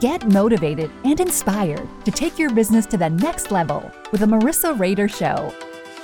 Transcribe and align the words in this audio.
Get 0.00 0.26
motivated 0.32 0.90
and 1.04 1.20
inspired 1.20 1.88
to 2.04 2.10
take 2.10 2.40
your 2.40 2.52
business 2.52 2.86
to 2.86 2.96
the 2.96 3.08
next 3.08 3.52
level 3.52 3.88
with 4.10 4.20
the 4.20 4.26
Marissa 4.26 4.76
Rehder 4.76 5.08
Show. 5.08 5.54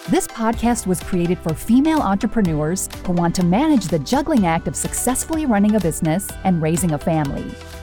This 0.08 0.28
podcast 0.28 0.86
was 0.86 1.00
created 1.00 1.36
for 1.40 1.52
female 1.52 1.98
entrepreneurs 1.98 2.88
who 3.04 3.12
want 3.12 3.34
to 3.34 3.44
manage 3.44 3.86
the 3.86 3.98
juggling 3.98 4.46
act 4.46 4.68
of 4.68 4.76
successfully 4.76 5.46
running 5.46 5.74
a 5.74 5.80
business 5.80 6.28
and 6.44 6.62
raising 6.62 6.92
a 6.92 6.98
family. 6.98 7.42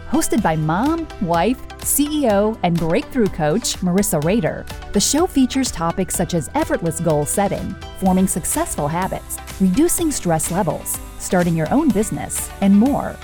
Hosted 0.10 0.42
by 0.42 0.56
mom, 0.56 1.06
wife, 1.22 1.60
CEO, 1.80 2.58
and 2.64 2.80
breakthrough 2.80 3.28
coach 3.28 3.76
Marissa 3.80 4.22
Rehder, 4.22 4.66
the 4.94 5.02
show 5.02 5.28
features 5.28 5.70
topics 5.70 6.16
such 6.16 6.34
as 6.34 6.50
effortless 6.56 7.02
goal 7.02 7.26
setting, 7.26 7.74
forming 8.00 8.26
successful 8.26 8.88
habits, 8.88 9.38
reducing 9.60 10.12
stress 10.12 10.50
levels, 10.50 10.98
starting 11.18 11.58
your 11.58 11.72
own 11.74 11.90
business, 11.90 12.50
and 12.62 12.74
more. 12.74 13.18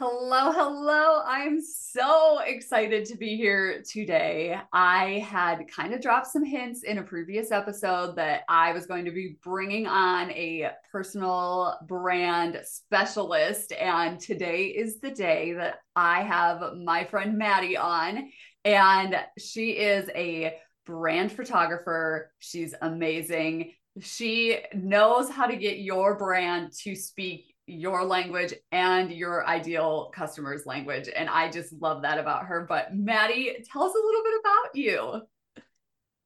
Hello, 0.04 0.52
hello. 0.52 1.22
I'm 1.28 1.62
so 1.62 2.40
excited 2.40 3.06
to 3.06 3.18
be 3.18 3.38
here 3.38 3.84
today. 3.88 4.60
I 4.74 5.20
had 5.30 5.68
kind 5.68 5.94
of 5.94 6.02
dropped 6.02 6.26
some 6.26 6.44
hints 6.44 6.82
in 6.82 6.98
a 6.98 7.04
previous 7.04 7.52
episode 7.52 8.16
that 8.16 8.42
I 8.50 8.74
was 8.74 8.88
going 8.88 9.06
to 9.06 9.12
be 9.12 9.38
bringing 9.44 9.86
on 9.86 10.32
a 10.32 10.72
personal 10.92 11.78
brand 11.88 12.60
specialist. 12.64 13.74
And 13.74 14.20
today 14.20 14.70
is 14.70 15.00
the 15.00 15.12
day 15.12 15.54
that 15.54 15.82
I 15.96 16.24
have 16.24 16.78
my 16.78 17.04
friend 17.04 17.38
Maddie 17.38 17.78
on. 17.78 18.32
And 18.66 19.16
she 19.38 19.74
is 19.74 20.10
a 20.16 20.56
brand 20.84 21.32
photographer. 21.32 22.32
She's 22.40 22.74
amazing. 22.82 23.74
She 24.00 24.58
knows 24.74 25.30
how 25.30 25.46
to 25.46 25.56
get 25.56 25.78
your 25.78 26.18
brand 26.18 26.72
to 26.86 26.96
speak 26.96 27.51
your 27.67 28.04
language 28.04 28.54
and 28.72 29.12
your 29.12 29.45
ideal 29.48 30.12
customer's 30.14 30.66
language. 30.66 31.09
And 31.16 31.30
I 31.30 31.50
just 31.50 31.73
love 31.73 32.02
that 32.02 32.18
about 32.18 32.45
her. 32.45 32.66
But 32.68 32.95
Maddie, 32.95 33.58
tell 33.72 33.84
us 33.84 33.94
a 33.94 34.06
little 34.06 34.23
bit 34.23 34.40
about 34.40 34.76
you. 34.76 35.22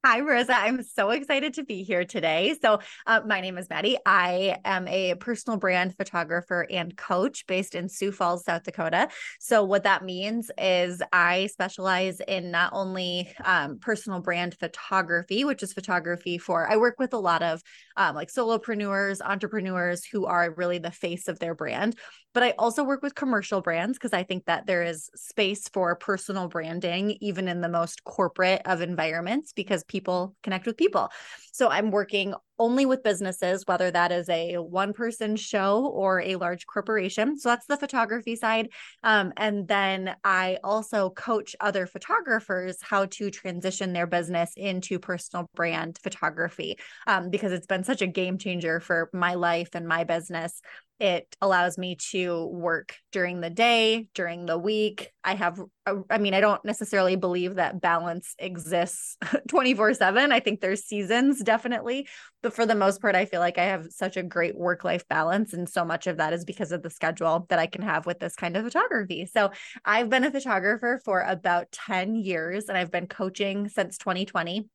Hi, 0.08 0.20
Rosa. 0.20 0.56
I'm 0.56 0.84
so 0.84 1.10
excited 1.10 1.54
to 1.54 1.64
be 1.64 1.82
here 1.82 2.04
today. 2.04 2.54
So, 2.62 2.78
uh, 3.08 3.22
my 3.26 3.40
name 3.40 3.58
is 3.58 3.68
Maddie. 3.68 3.98
I 4.06 4.56
am 4.64 4.86
a 4.86 5.16
personal 5.16 5.58
brand 5.58 5.96
photographer 5.96 6.64
and 6.70 6.96
coach 6.96 7.44
based 7.48 7.74
in 7.74 7.88
Sioux 7.88 8.12
Falls, 8.12 8.44
South 8.44 8.62
Dakota. 8.62 9.08
So, 9.40 9.64
what 9.64 9.82
that 9.82 10.04
means 10.04 10.48
is 10.58 11.02
I 11.12 11.46
specialize 11.46 12.20
in 12.20 12.52
not 12.52 12.72
only 12.72 13.34
um, 13.44 13.80
personal 13.80 14.20
brand 14.20 14.54
photography, 14.54 15.42
which 15.42 15.64
is 15.64 15.72
photography 15.72 16.38
for, 16.38 16.70
I 16.70 16.76
work 16.76 17.00
with 17.00 17.12
a 17.12 17.18
lot 17.18 17.42
of 17.42 17.60
um, 17.96 18.14
like 18.14 18.28
solopreneurs, 18.28 19.20
entrepreneurs 19.20 20.04
who 20.04 20.26
are 20.26 20.54
really 20.56 20.78
the 20.78 20.92
face 20.92 21.26
of 21.26 21.40
their 21.40 21.56
brand. 21.56 21.96
But 22.36 22.42
I 22.42 22.50
also 22.58 22.84
work 22.84 23.02
with 23.02 23.14
commercial 23.14 23.62
brands 23.62 23.96
because 23.96 24.12
I 24.12 24.22
think 24.22 24.44
that 24.44 24.66
there 24.66 24.82
is 24.82 25.08
space 25.14 25.70
for 25.70 25.96
personal 25.96 26.48
branding, 26.48 27.16
even 27.22 27.48
in 27.48 27.62
the 27.62 27.68
most 27.70 28.04
corporate 28.04 28.60
of 28.66 28.82
environments, 28.82 29.54
because 29.54 29.82
people 29.84 29.95
connect 30.42 30.66
with 30.66 30.76
people. 30.76 31.10
So 31.52 31.68
I'm 31.70 31.90
working 31.90 32.34
only 32.58 32.86
with 32.86 33.02
businesses, 33.02 33.64
whether 33.66 33.90
that 33.90 34.12
is 34.12 34.28
a 34.28 34.56
one 34.56 34.92
person 34.92 35.36
show 35.36 35.86
or 35.86 36.20
a 36.20 36.36
large 36.36 36.66
corporation. 36.66 37.38
So 37.38 37.50
that's 37.50 37.66
the 37.66 37.76
photography 37.76 38.36
side. 38.36 38.68
Um, 39.02 39.32
and 39.36 39.68
then 39.68 40.16
I 40.24 40.58
also 40.64 41.10
coach 41.10 41.54
other 41.60 41.86
photographers 41.86 42.78
how 42.80 43.06
to 43.06 43.30
transition 43.30 43.92
their 43.92 44.06
business 44.06 44.52
into 44.56 44.98
personal 44.98 45.48
brand 45.54 45.98
photography 46.02 46.78
um, 47.06 47.30
because 47.30 47.52
it's 47.52 47.66
been 47.66 47.84
such 47.84 48.02
a 48.02 48.06
game 48.06 48.38
changer 48.38 48.80
for 48.80 49.10
my 49.12 49.34
life 49.34 49.70
and 49.74 49.86
my 49.86 50.04
business 50.04 50.60
it 50.98 51.36
allows 51.42 51.76
me 51.76 51.96
to 52.10 52.46
work 52.46 52.96
during 53.12 53.40
the 53.40 53.50
day 53.50 54.08
during 54.14 54.46
the 54.46 54.58
week. 54.58 55.12
I 55.22 55.34
have 55.34 55.60
uh, 55.86 55.96
i 56.08 56.18
mean 56.18 56.34
i 56.34 56.40
don't 56.40 56.64
necessarily 56.64 57.16
believe 57.16 57.56
that 57.56 57.80
balance 57.80 58.34
exists 58.38 59.16
24 59.48 59.94
7 59.94 60.32
i 60.32 60.40
think 60.40 60.60
there's 60.60 60.84
seasons 60.84 61.42
definitely. 61.42 62.08
But 62.42 62.54
for 62.54 62.64
the 62.64 62.74
most 62.74 63.02
part 63.02 63.14
i 63.14 63.24
feel 63.26 63.40
like 63.40 63.58
i 63.58 63.64
have 63.64 63.86
such 63.90 64.16
a 64.16 64.22
great 64.22 64.56
work 64.56 64.84
life 64.84 65.06
balance 65.08 65.52
and 65.52 65.68
so 65.68 65.84
much 65.84 66.06
of 66.06 66.18
that 66.18 66.32
is 66.32 66.44
because 66.44 66.72
of 66.72 66.82
the 66.82 66.90
schedule 66.90 67.46
that 67.50 67.58
i 67.58 67.66
can 67.66 67.82
have 67.82 68.06
with 68.06 68.18
this 68.18 68.36
kind 68.36 68.56
of 68.56 68.64
photography. 68.64 69.26
So 69.26 69.50
i've 69.84 70.08
been 70.08 70.24
a 70.24 70.30
photographer 70.30 71.00
for 71.04 71.20
about 71.20 71.70
10 71.72 72.14
years 72.14 72.68
and 72.68 72.78
i've 72.78 72.90
been 72.90 73.06
coaching 73.06 73.68
since 73.68 73.98
2020 73.98 74.68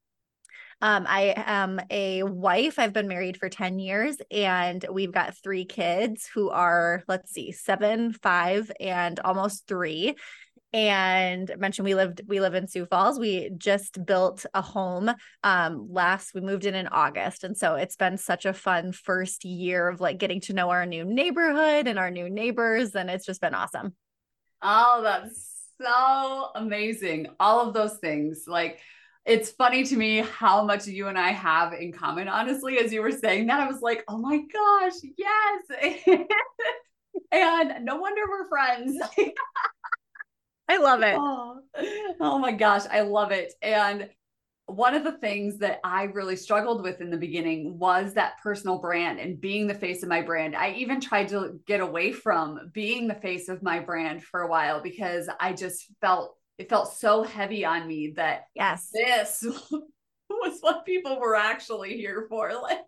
um, 0.81 1.05
I 1.07 1.33
am 1.37 1.79
a 1.91 2.23
wife. 2.23 2.79
I've 2.79 2.93
been 2.93 3.07
married 3.07 3.37
for 3.37 3.49
10 3.49 3.77
years 3.77 4.17
and 4.31 4.83
we've 4.91 5.11
got 5.11 5.37
three 5.43 5.65
kids 5.65 6.27
who 6.33 6.49
are, 6.49 7.03
let's 7.07 7.31
see, 7.31 7.51
seven, 7.51 8.13
five, 8.13 8.71
and 8.79 9.19
almost 9.19 9.67
three. 9.67 10.15
And 10.73 11.51
I 11.51 11.55
mentioned 11.57 11.85
we 11.85 11.95
lived, 11.95 12.21
we 12.27 12.39
live 12.39 12.55
in 12.55 12.67
Sioux 12.67 12.85
Falls. 12.85 13.19
We 13.19 13.51
just 13.57 14.03
built 14.05 14.45
a 14.53 14.61
home 14.61 15.11
um 15.43 15.87
last, 15.91 16.33
we 16.33 16.41
moved 16.41 16.65
in 16.65 16.75
in 16.75 16.87
August. 16.87 17.43
And 17.43 17.55
so 17.55 17.75
it's 17.75 17.97
been 17.97 18.17
such 18.17 18.45
a 18.45 18.53
fun 18.53 18.91
first 18.91 19.45
year 19.45 19.87
of 19.87 19.99
like 19.99 20.17
getting 20.17 20.41
to 20.41 20.53
know 20.53 20.69
our 20.69 20.85
new 20.85 21.03
neighborhood 21.03 21.87
and 21.87 21.99
our 21.99 22.09
new 22.09 22.29
neighbors. 22.29 22.95
And 22.95 23.09
it's 23.09 23.25
just 23.25 23.41
been 23.41 23.53
awesome. 23.53 23.95
Oh, 24.63 25.01
that's 25.03 25.61
so 25.79 26.49
amazing. 26.55 27.27
All 27.39 27.67
of 27.67 27.73
those 27.73 27.97
things. 27.97 28.45
Like, 28.47 28.79
it's 29.25 29.51
funny 29.51 29.83
to 29.83 29.95
me 29.95 30.17
how 30.17 30.63
much 30.63 30.87
you 30.87 31.07
and 31.07 31.17
I 31.17 31.29
have 31.29 31.73
in 31.73 31.91
common. 31.91 32.27
Honestly, 32.27 32.79
as 32.79 32.91
you 32.91 33.01
were 33.01 33.11
saying 33.11 33.47
that, 33.47 33.59
I 33.59 33.67
was 33.67 33.81
like, 33.81 34.03
oh 34.07 34.17
my 34.17 34.37
gosh, 34.37 34.93
yes. 35.17 36.27
and 37.31 37.85
no 37.85 37.97
wonder 37.97 38.21
we're 38.27 38.49
friends. 38.49 38.99
I 40.67 40.77
love 40.77 41.01
it. 41.01 41.15
Oh, 41.17 41.59
oh 42.19 42.39
my 42.39 42.51
gosh, 42.53 42.83
I 42.89 43.01
love 43.01 43.31
it. 43.31 43.53
And 43.61 44.09
one 44.65 44.95
of 44.95 45.03
the 45.03 45.17
things 45.17 45.57
that 45.57 45.79
I 45.83 46.03
really 46.03 46.37
struggled 46.37 46.81
with 46.81 47.01
in 47.01 47.09
the 47.09 47.17
beginning 47.17 47.77
was 47.77 48.13
that 48.13 48.39
personal 48.41 48.79
brand 48.79 49.19
and 49.19 49.39
being 49.39 49.67
the 49.67 49.73
face 49.73 50.01
of 50.01 50.09
my 50.09 50.21
brand. 50.21 50.55
I 50.55 50.71
even 50.73 51.01
tried 51.01 51.27
to 51.29 51.59
get 51.67 51.81
away 51.81 52.13
from 52.13 52.71
being 52.73 53.07
the 53.07 53.15
face 53.15 53.49
of 53.49 53.61
my 53.61 53.79
brand 53.79 54.23
for 54.23 54.41
a 54.41 54.47
while 54.47 54.81
because 54.81 55.29
I 55.39 55.53
just 55.53 55.87
felt 55.99 56.37
it 56.61 56.69
felt 56.69 56.93
so 56.93 57.23
heavy 57.23 57.65
on 57.65 57.87
me 57.87 58.13
that 58.15 58.45
yes. 58.55 58.89
this 58.93 59.43
was 60.29 60.59
what 60.61 60.85
people 60.85 61.19
were 61.19 61.35
actually 61.35 61.97
here 61.97 62.27
for 62.29 62.51
like 62.61 62.79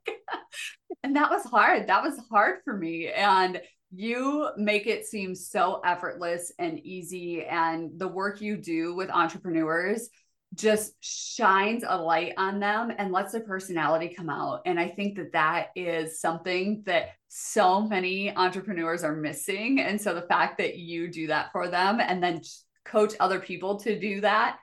and 1.03 1.15
that 1.15 1.29
was 1.29 1.43
hard. 1.43 1.87
That 1.87 2.03
was 2.03 2.19
hard 2.31 2.59
for 2.63 2.75
me. 2.75 3.09
And 3.09 3.61
you 3.91 4.49
make 4.57 4.87
it 4.87 5.05
seem 5.05 5.35
so 5.35 5.81
effortless 5.85 6.51
and 6.57 6.79
easy. 6.79 7.45
And 7.45 7.99
the 7.99 8.07
work 8.07 8.41
you 8.41 8.57
do 8.57 8.95
with 8.95 9.09
entrepreneurs 9.09 10.09
just 10.55 10.93
shines 11.01 11.83
a 11.85 11.99
light 11.99 12.33
on 12.37 12.59
them 12.59 12.91
and 12.97 13.11
lets 13.11 13.33
their 13.33 13.41
personality 13.41 14.13
come 14.15 14.29
out. 14.29 14.61
And 14.65 14.79
i 14.79 14.87
think 14.87 15.17
that 15.17 15.33
that 15.33 15.69
is 15.75 16.21
something 16.21 16.83
that 16.85 17.09
so 17.27 17.81
many 17.81 18.35
entrepreneurs 18.35 19.03
are 19.03 19.15
missing. 19.15 19.79
And 19.79 19.99
so 19.99 20.13
the 20.13 20.21
fact 20.21 20.59
that 20.59 20.77
you 20.77 21.09
do 21.11 21.27
that 21.27 21.51
for 21.51 21.69
them 21.69 21.99
and 21.99 22.21
then 22.21 22.41
coach 22.85 23.13
other 23.19 23.39
people 23.39 23.79
to 23.81 23.99
do 23.99 24.21
that 24.21 24.57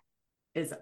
is 0.54 0.72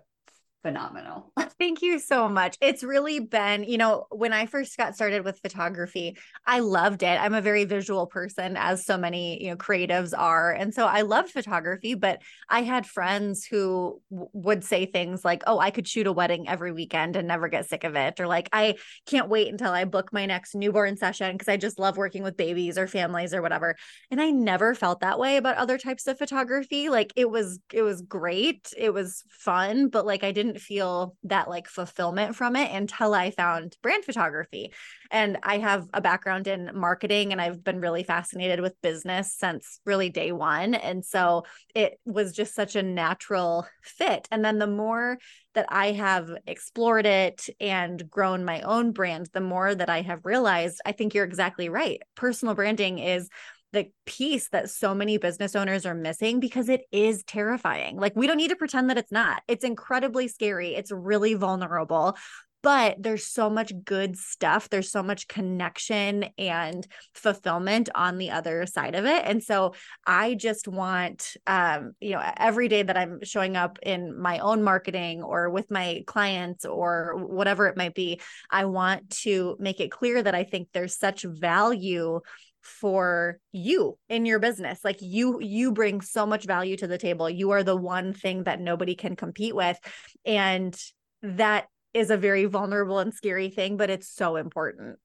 phenomenal. 0.62 1.32
Thank 1.58 1.82
you 1.82 1.98
so 1.98 2.28
much. 2.28 2.56
It's 2.60 2.84
really 2.84 3.18
been, 3.18 3.64
you 3.64 3.78
know, 3.78 4.06
when 4.10 4.32
I 4.32 4.46
first 4.46 4.76
got 4.76 4.94
started 4.94 5.24
with 5.24 5.40
photography, 5.40 6.16
I 6.46 6.60
loved 6.60 7.02
it. 7.02 7.20
I'm 7.20 7.34
a 7.34 7.40
very 7.40 7.64
visual 7.64 8.06
person, 8.06 8.56
as 8.56 8.86
so 8.86 8.96
many, 8.96 9.42
you 9.42 9.50
know, 9.50 9.56
creatives 9.56 10.12
are. 10.16 10.52
And 10.52 10.72
so 10.72 10.86
I 10.86 11.00
loved 11.00 11.30
photography, 11.30 11.94
but 11.94 12.22
I 12.48 12.62
had 12.62 12.86
friends 12.86 13.44
who 13.44 14.00
w- 14.08 14.30
would 14.34 14.62
say 14.62 14.86
things 14.86 15.24
like, 15.24 15.42
oh, 15.48 15.58
I 15.58 15.72
could 15.72 15.88
shoot 15.88 16.06
a 16.06 16.12
wedding 16.12 16.48
every 16.48 16.70
weekend 16.70 17.16
and 17.16 17.26
never 17.26 17.48
get 17.48 17.68
sick 17.68 17.82
of 17.82 17.96
it. 17.96 18.20
Or 18.20 18.28
like, 18.28 18.48
I 18.52 18.76
can't 19.06 19.28
wait 19.28 19.48
until 19.48 19.72
I 19.72 19.84
book 19.84 20.12
my 20.12 20.26
next 20.26 20.54
newborn 20.54 20.96
session 20.96 21.32
because 21.32 21.48
I 21.48 21.56
just 21.56 21.80
love 21.80 21.96
working 21.96 22.22
with 22.22 22.36
babies 22.36 22.78
or 22.78 22.86
families 22.86 23.34
or 23.34 23.42
whatever. 23.42 23.74
And 24.12 24.20
I 24.20 24.30
never 24.30 24.76
felt 24.76 25.00
that 25.00 25.18
way 25.18 25.38
about 25.38 25.56
other 25.56 25.76
types 25.76 26.06
of 26.06 26.18
photography. 26.18 26.88
Like 26.88 27.12
it 27.16 27.28
was, 27.28 27.58
it 27.72 27.82
was 27.82 28.00
great. 28.00 28.72
It 28.76 28.94
was 28.94 29.24
fun, 29.28 29.88
but 29.88 30.06
like 30.06 30.22
I 30.22 30.30
didn't 30.30 30.60
feel 30.60 31.16
that 31.24 31.47
like 31.48 31.68
fulfillment 31.68 32.36
from 32.36 32.56
it 32.56 32.70
until 32.70 33.14
I 33.14 33.30
found 33.30 33.76
brand 33.82 34.04
photography. 34.04 34.72
And 35.10 35.38
I 35.42 35.58
have 35.58 35.88
a 35.94 36.00
background 36.00 36.46
in 36.46 36.70
marketing 36.74 37.32
and 37.32 37.40
I've 37.40 37.64
been 37.64 37.80
really 37.80 38.02
fascinated 38.02 38.60
with 38.60 38.80
business 38.82 39.34
since 39.34 39.80
really 39.86 40.10
day 40.10 40.32
one. 40.32 40.74
And 40.74 41.04
so 41.04 41.44
it 41.74 41.98
was 42.04 42.32
just 42.32 42.54
such 42.54 42.76
a 42.76 42.82
natural 42.82 43.66
fit. 43.82 44.28
And 44.30 44.44
then 44.44 44.58
the 44.58 44.66
more 44.66 45.18
that 45.54 45.66
I 45.70 45.92
have 45.92 46.30
explored 46.46 47.06
it 47.06 47.48
and 47.58 48.08
grown 48.10 48.44
my 48.44 48.60
own 48.60 48.92
brand, 48.92 49.28
the 49.32 49.40
more 49.40 49.74
that 49.74 49.88
I 49.90 50.02
have 50.02 50.24
realized, 50.24 50.80
I 50.84 50.92
think 50.92 51.14
you're 51.14 51.24
exactly 51.24 51.68
right. 51.68 52.00
Personal 52.14 52.54
branding 52.54 52.98
is 52.98 53.28
the 53.72 53.90
piece 54.06 54.48
that 54.50 54.70
so 54.70 54.94
many 54.94 55.18
business 55.18 55.54
owners 55.54 55.84
are 55.84 55.94
missing 55.94 56.40
because 56.40 56.68
it 56.68 56.82
is 56.90 57.22
terrifying. 57.24 57.96
Like, 57.96 58.16
we 58.16 58.26
don't 58.26 58.38
need 58.38 58.48
to 58.48 58.56
pretend 58.56 58.88
that 58.90 58.98
it's 58.98 59.12
not. 59.12 59.42
It's 59.46 59.64
incredibly 59.64 60.28
scary. 60.28 60.74
It's 60.74 60.90
really 60.90 61.34
vulnerable. 61.34 62.16
But 62.60 62.96
there's 62.98 63.24
so 63.24 63.48
much 63.48 63.72
good 63.84 64.16
stuff. 64.16 64.68
There's 64.68 64.90
so 64.90 65.00
much 65.00 65.28
connection 65.28 66.24
and 66.36 66.84
fulfillment 67.14 67.88
on 67.94 68.18
the 68.18 68.32
other 68.32 68.66
side 68.66 68.96
of 68.96 69.04
it. 69.04 69.22
And 69.24 69.40
so 69.40 69.74
I 70.04 70.34
just 70.34 70.66
want, 70.66 71.36
um, 71.46 71.92
you 72.00 72.10
know, 72.10 72.32
every 72.36 72.66
day 72.66 72.82
that 72.82 72.96
I'm 72.96 73.20
showing 73.22 73.56
up 73.56 73.78
in 73.82 74.18
my 74.18 74.40
own 74.40 74.64
marketing 74.64 75.22
or 75.22 75.50
with 75.50 75.70
my 75.70 76.02
clients 76.08 76.64
or 76.64 77.14
whatever 77.16 77.68
it 77.68 77.76
might 77.76 77.94
be, 77.94 78.20
I 78.50 78.64
want 78.64 79.10
to 79.22 79.56
make 79.60 79.78
it 79.78 79.92
clear 79.92 80.20
that 80.20 80.34
I 80.34 80.42
think 80.42 80.68
there's 80.72 80.98
such 80.98 81.22
value 81.22 82.20
for 82.68 83.40
you 83.52 83.98
in 84.08 84.26
your 84.26 84.38
business. 84.38 84.84
Like 84.84 84.98
you 85.00 85.40
you 85.40 85.72
bring 85.72 86.00
so 86.00 86.26
much 86.26 86.44
value 86.44 86.76
to 86.76 86.86
the 86.86 86.98
table. 86.98 87.28
You 87.28 87.50
are 87.50 87.62
the 87.62 87.76
one 87.76 88.12
thing 88.12 88.44
that 88.44 88.60
nobody 88.60 88.94
can 88.94 89.16
compete 89.16 89.56
with. 89.56 89.78
And 90.24 90.78
that 91.22 91.66
is 91.94 92.10
a 92.10 92.16
very 92.16 92.44
vulnerable 92.44 92.98
and 92.98 93.12
scary 93.12 93.48
thing 93.48 93.76
but 93.76 93.90
it's 93.90 94.08
so 94.08 94.36
important. 94.36 94.98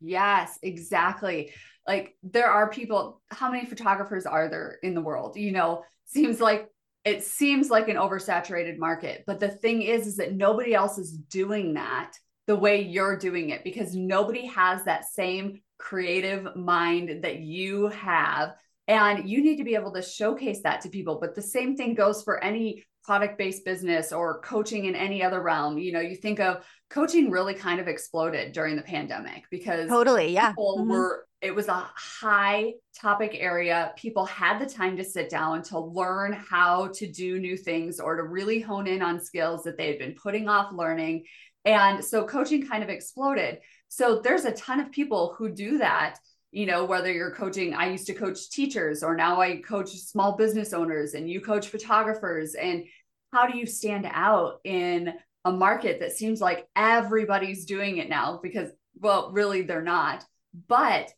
Yes 0.00 0.58
exactly. 0.62 1.52
Like 1.86 2.16
there 2.22 2.50
are 2.50 2.68
people 2.68 3.22
how 3.30 3.50
many 3.50 3.66
photographers 3.66 4.26
are 4.26 4.48
there 4.48 4.78
in 4.82 4.94
the 4.94 5.02
world? 5.02 5.36
You 5.36 5.52
know 5.52 5.84
seems 6.06 6.40
like 6.40 6.68
it 7.04 7.22
seems 7.22 7.70
like 7.70 7.88
an 7.88 7.96
oversaturated 7.96 8.78
market 8.78 9.24
but 9.26 9.40
the 9.40 9.48
thing 9.48 9.82
is 9.82 10.06
is 10.06 10.16
that 10.16 10.34
nobody 10.34 10.74
else 10.74 10.98
is 10.98 11.12
doing 11.12 11.74
that 11.74 12.12
the 12.46 12.56
way 12.56 12.82
you're 12.82 13.16
doing 13.16 13.50
it 13.50 13.64
because 13.64 13.94
nobody 13.94 14.46
has 14.46 14.84
that 14.84 15.04
same 15.06 15.60
creative 15.84 16.56
mind 16.56 17.22
that 17.22 17.40
you 17.40 17.88
have. 17.88 18.54
And 18.88 19.28
you 19.28 19.42
need 19.42 19.56
to 19.56 19.64
be 19.64 19.74
able 19.74 19.92
to 19.92 20.02
showcase 20.02 20.60
that 20.62 20.80
to 20.82 20.88
people. 20.88 21.18
But 21.20 21.34
the 21.34 21.42
same 21.42 21.76
thing 21.76 21.94
goes 21.94 22.22
for 22.22 22.42
any 22.42 22.84
product 23.04 23.36
based 23.36 23.64
business 23.64 24.12
or 24.12 24.40
coaching 24.40 24.86
in 24.86 24.94
any 24.94 25.22
other 25.22 25.42
realm. 25.42 25.78
You 25.78 25.92
know, 25.92 26.00
you 26.00 26.16
think 26.16 26.40
of 26.40 26.64
coaching 26.88 27.30
really 27.30 27.54
kind 27.54 27.80
of 27.80 27.88
exploded 27.88 28.52
during 28.52 28.76
the 28.76 28.82
pandemic 28.82 29.44
because 29.50 29.88
totally, 29.88 30.32
yeah. 30.32 30.50
People 30.50 30.78
mm-hmm. 30.80 30.90
were, 30.90 31.26
it 31.42 31.54
was 31.54 31.68
a 31.68 31.86
high 31.94 32.72
topic 32.98 33.36
area. 33.38 33.92
People 33.96 34.24
had 34.24 34.58
the 34.58 34.66
time 34.66 34.96
to 34.96 35.04
sit 35.04 35.28
down 35.28 35.62
to 35.64 35.78
learn 35.78 36.32
how 36.32 36.88
to 36.94 37.06
do 37.06 37.38
new 37.38 37.58
things 37.58 38.00
or 38.00 38.16
to 38.16 38.22
really 38.22 38.60
hone 38.60 38.86
in 38.86 39.02
on 39.02 39.22
skills 39.22 39.64
that 39.64 39.76
they 39.76 39.88
had 39.88 39.98
been 39.98 40.14
putting 40.14 40.48
off 40.48 40.72
learning. 40.72 41.24
And 41.66 42.04
so 42.04 42.24
coaching 42.24 42.66
kind 42.66 42.82
of 42.82 42.88
exploded. 42.88 43.60
So 43.94 44.18
there's 44.18 44.44
a 44.44 44.50
ton 44.50 44.80
of 44.80 44.90
people 44.90 45.36
who 45.38 45.48
do 45.48 45.78
that, 45.78 46.18
you 46.50 46.66
know, 46.66 46.84
whether 46.84 47.12
you're 47.12 47.30
coaching, 47.30 47.74
I 47.74 47.92
used 47.92 48.08
to 48.08 48.12
coach 48.12 48.50
teachers 48.50 49.04
or 49.04 49.14
now 49.14 49.40
I 49.40 49.58
coach 49.58 49.90
small 49.90 50.36
business 50.36 50.72
owners 50.72 51.14
and 51.14 51.30
you 51.30 51.40
coach 51.40 51.68
photographers. 51.68 52.56
And 52.56 52.86
how 53.32 53.46
do 53.46 53.56
you 53.56 53.66
stand 53.66 54.08
out 54.10 54.58
in 54.64 55.14
a 55.44 55.52
market 55.52 56.00
that 56.00 56.10
seems 56.10 56.40
like 56.40 56.66
everybody's 56.74 57.66
doing 57.66 57.98
it 57.98 58.08
now? 58.08 58.40
Because, 58.42 58.70
well, 58.98 59.30
really, 59.30 59.62
they're 59.62 59.80
not. 59.80 60.24
But 60.66 61.12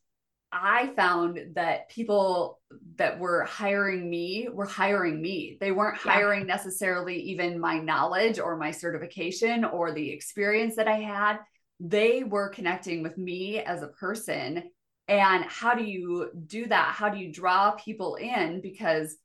I 0.52 0.88
found 0.96 1.54
that 1.54 1.88
people 1.88 2.60
that 2.96 3.18
were 3.18 3.44
hiring 3.44 4.10
me 4.10 4.48
were 4.52 4.66
hiring 4.66 5.22
me. 5.22 5.56
They 5.62 5.72
weren't 5.72 5.96
hiring 5.96 6.40
yeah. 6.40 6.54
necessarily 6.54 7.20
even 7.22 7.58
my 7.58 7.78
knowledge 7.78 8.38
or 8.38 8.54
my 8.58 8.70
certification 8.70 9.64
or 9.64 9.92
the 9.92 10.10
experience 10.10 10.76
that 10.76 10.88
I 10.88 11.00
had 11.00 11.38
they 11.80 12.24
were 12.24 12.48
connecting 12.48 13.02
with 13.02 13.18
me 13.18 13.60
as 13.60 13.82
a 13.82 13.88
person. 13.88 14.64
And 15.08 15.44
how 15.44 15.74
do 15.74 15.84
you 15.84 16.30
do 16.46 16.66
that? 16.66 16.94
How 16.94 17.08
do 17.08 17.18
you 17.18 17.32
draw 17.32 17.72
people 17.72 18.16
in? 18.16 18.60
Because 18.60 19.16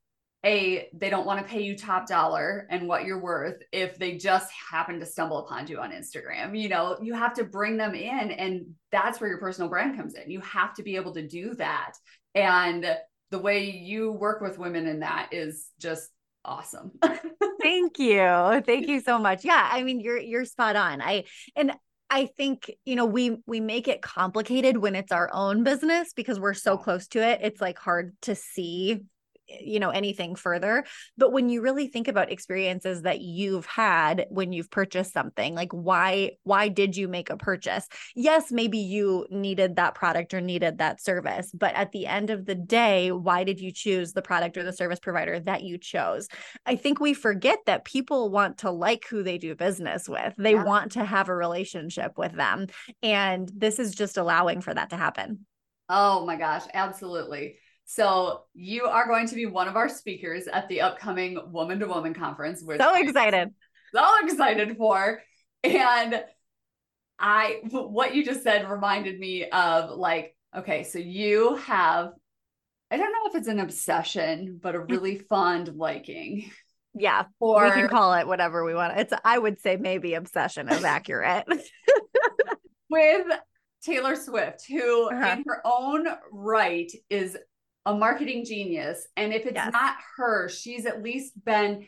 a 0.44 0.88
they 0.92 1.08
don't 1.08 1.26
want 1.26 1.38
to 1.38 1.50
pay 1.50 1.62
you 1.62 1.76
top 1.76 2.08
dollar 2.08 2.66
and 2.68 2.88
what 2.88 3.04
you're 3.04 3.22
worth 3.22 3.62
if 3.70 3.96
they 3.96 4.16
just 4.16 4.50
happen 4.52 4.98
to 4.98 5.06
stumble 5.06 5.38
upon 5.38 5.68
you 5.68 5.78
on 5.78 5.92
Instagram. 5.92 6.60
You 6.60 6.68
know, 6.68 6.98
you 7.00 7.14
have 7.14 7.34
to 7.34 7.44
bring 7.44 7.76
them 7.76 7.94
in 7.94 8.32
and 8.32 8.66
that's 8.90 9.20
where 9.20 9.30
your 9.30 9.38
personal 9.38 9.70
brand 9.70 9.96
comes 9.96 10.14
in. 10.14 10.30
You 10.30 10.40
have 10.40 10.74
to 10.74 10.82
be 10.82 10.96
able 10.96 11.14
to 11.14 11.26
do 11.26 11.54
that. 11.54 11.92
And 12.34 12.96
the 13.30 13.38
way 13.38 13.70
you 13.70 14.10
work 14.10 14.40
with 14.40 14.58
women 14.58 14.86
in 14.86 15.00
that 15.00 15.28
is 15.30 15.68
just 15.78 16.10
awesome. 16.44 16.90
Thank 17.62 17.98
you. 18.00 18.62
Thank 18.66 18.88
you 18.88 19.00
so 19.00 19.18
much. 19.18 19.44
Yeah, 19.44 19.68
I 19.70 19.84
mean 19.84 20.00
you're 20.00 20.18
you're 20.18 20.44
spot 20.44 20.74
on. 20.74 21.00
I 21.00 21.24
and 21.54 21.72
I 22.14 22.26
think, 22.26 22.70
you 22.84 22.94
know, 22.94 23.06
we 23.06 23.38
we 23.46 23.58
make 23.58 23.88
it 23.88 24.02
complicated 24.02 24.76
when 24.76 24.94
it's 24.94 25.12
our 25.12 25.30
own 25.32 25.64
business 25.64 26.12
because 26.12 26.38
we're 26.38 26.52
so 26.52 26.76
close 26.76 27.08
to 27.08 27.26
it. 27.26 27.40
It's 27.42 27.58
like 27.58 27.78
hard 27.78 28.14
to 28.22 28.34
see 28.34 29.00
you 29.60 29.80
know 29.80 29.90
anything 29.90 30.34
further. 30.34 30.84
But 31.16 31.32
when 31.32 31.48
you 31.48 31.60
really 31.62 31.88
think 31.88 32.08
about 32.08 32.30
experiences 32.32 33.02
that 33.02 33.20
you've 33.20 33.66
had 33.66 34.26
when 34.30 34.52
you've 34.52 34.70
purchased 34.70 35.12
something 35.12 35.54
like 35.54 35.72
why 35.72 36.32
why 36.44 36.68
did 36.68 36.96
you 36.96 37.08
make 37.08 37.30
a 37.30 37.36
purchase? 37.36 37.88
Yes 38.14 38.50
maybe 38.50 38.78
you 38.78 39.26
needed 39.30 39.76
that 39.76 39.94
product 39.94 40.34
or 40.34 40.40
needed 40.40 40.78
that 40.78 41.02
service 41.02 41.50
but 41.52 41.74
at 41.74 41.92
the 41.92 42.06
end 42.06 42.30
of 42.30 42.46
the 42.46 42.54
day 42.54 43.12
why 43.12 43.44
did 43.44 43.60
you 43.60 43.72
choose 43.72 44.12
the 44.12 44.22
product 44.22 44.56
or 44.56 44.62
the 44.62 44.72
service 44.72 44.98
provider 44.98 45.40
that 45.40 45.62
you 45.62 45.78
chose? 45.78 46.28
I 46.66 46.76
think 46.76 47.00
we 47.00 47.14
forget 47.14 47.60
that 47.66 47.84
people 47.84 48.30
want 48.30 48.58
to 48.58 48.70
like 48.70 49.06
who 49.08 49.22
they 49.22 49.38
do 49.38 49.54
business 49.54 50.08
with. 50.08 50.34
They 50.36 50.52
yeah. 50.52 50.64
want 50.64 50.92
to 50.92 51.04
have 51.04 51.28
a 51.28 51.34
relationship 51.34 52.16
with 52.16 52.32
them 52.32 52.66
and 53.02 53.50
this 53.54 53.78
is 53.78 53.94
just 53.94 54.16
allowing 54.16 54.60
for 54.60 54.72
that 54.72 54.90
to 54.90 54.96
happen. 54.96 55.46
Oh 55.88 56.24
my 56.24 56.36
gosh, 56.36 56.62
absolutely. 56.72 57.56
So 57.94 58.44
you 58.54 58.86
are 58.86 59.06
going 59.06 59.28
to 59.28 59.34
be 59.34 59.44
one 59.44 59.68
of 59.68 59.76
our 59.76 59.86
speakers 59.90 60.46
at 60.46 60.66
the 60.70 60.80
upcoming 60.80 61.38
Woman 61.52 61.78
to 61.80 61.86
Woman 61.86 62.14
conference. 62.14 62.62
Which 62.62 62.80
so 62.80 62.94
excited. 62.94 63.50
So 63.94 64.06
excited 64.22 64.78
for. 64.78 65.20
And 65.62 66.24
I, 67.18 67.60
what 67.70 68.14
you 68.14 68.24
just 68.24 68.44
said 68.44 68.66
reminded 68.70 69.20
me 69.20 69.46
of 69.46 69.90
like, 69.90 70.34
okay, 70.56 70.84
so 70.84 70.98
you 70.98 71.56
have, 71.56 72.12
I 72.90 72.96
don't 72.96 73.12
know 73.12 73.28
if 73.28 73.34
it's 73.34 73.48
an 73.48 73.60
obsession, 73.60 74.58
but 74.62 74.74
a 74.74 74.80
really 74.80 75.18
fond 75.18 75.76
liking. 75.76 76.50
Yeah. 76.94 77.24
For, 77.40 77.62
we 77.62 77.72
can 77.72 77.88
call 77.88 78.14
it 78.14 78.26
whatever 78.26 78.64
we 78.64 78.74
want. 78.74 78.98
It's, 78.98 79.12
I 79.22 79.38
would 79.38 79.60
say 79.60 79.76
maybe 79.76 80.14
obsession 80.14 80.70
is 80.70 80.82
accurate. 80.84 81.44
with 82.88 83.26
Taylor 83.82 84.16
Swift, 84.16 84.64
who 84.66 85.10
uh-huh. 85.10 85.36
in 85.36 85.44
her 85.46 85.60
own 85.66 86.06
right 86.30 86.90
is 87.10 87.36
a 87.86 87.94
marketing 87.94 88.44
genius. 88.44 89.06
And 89.16 89.32
if 89.32 89.46
it's 89.46 89.54
yes. 89.54 89.72
not 89.72 89.96
her, 90.16 90.48
she's 90.48 90.86
at 90.86 91.02
least 91.02 91.32
been 91.44 91.86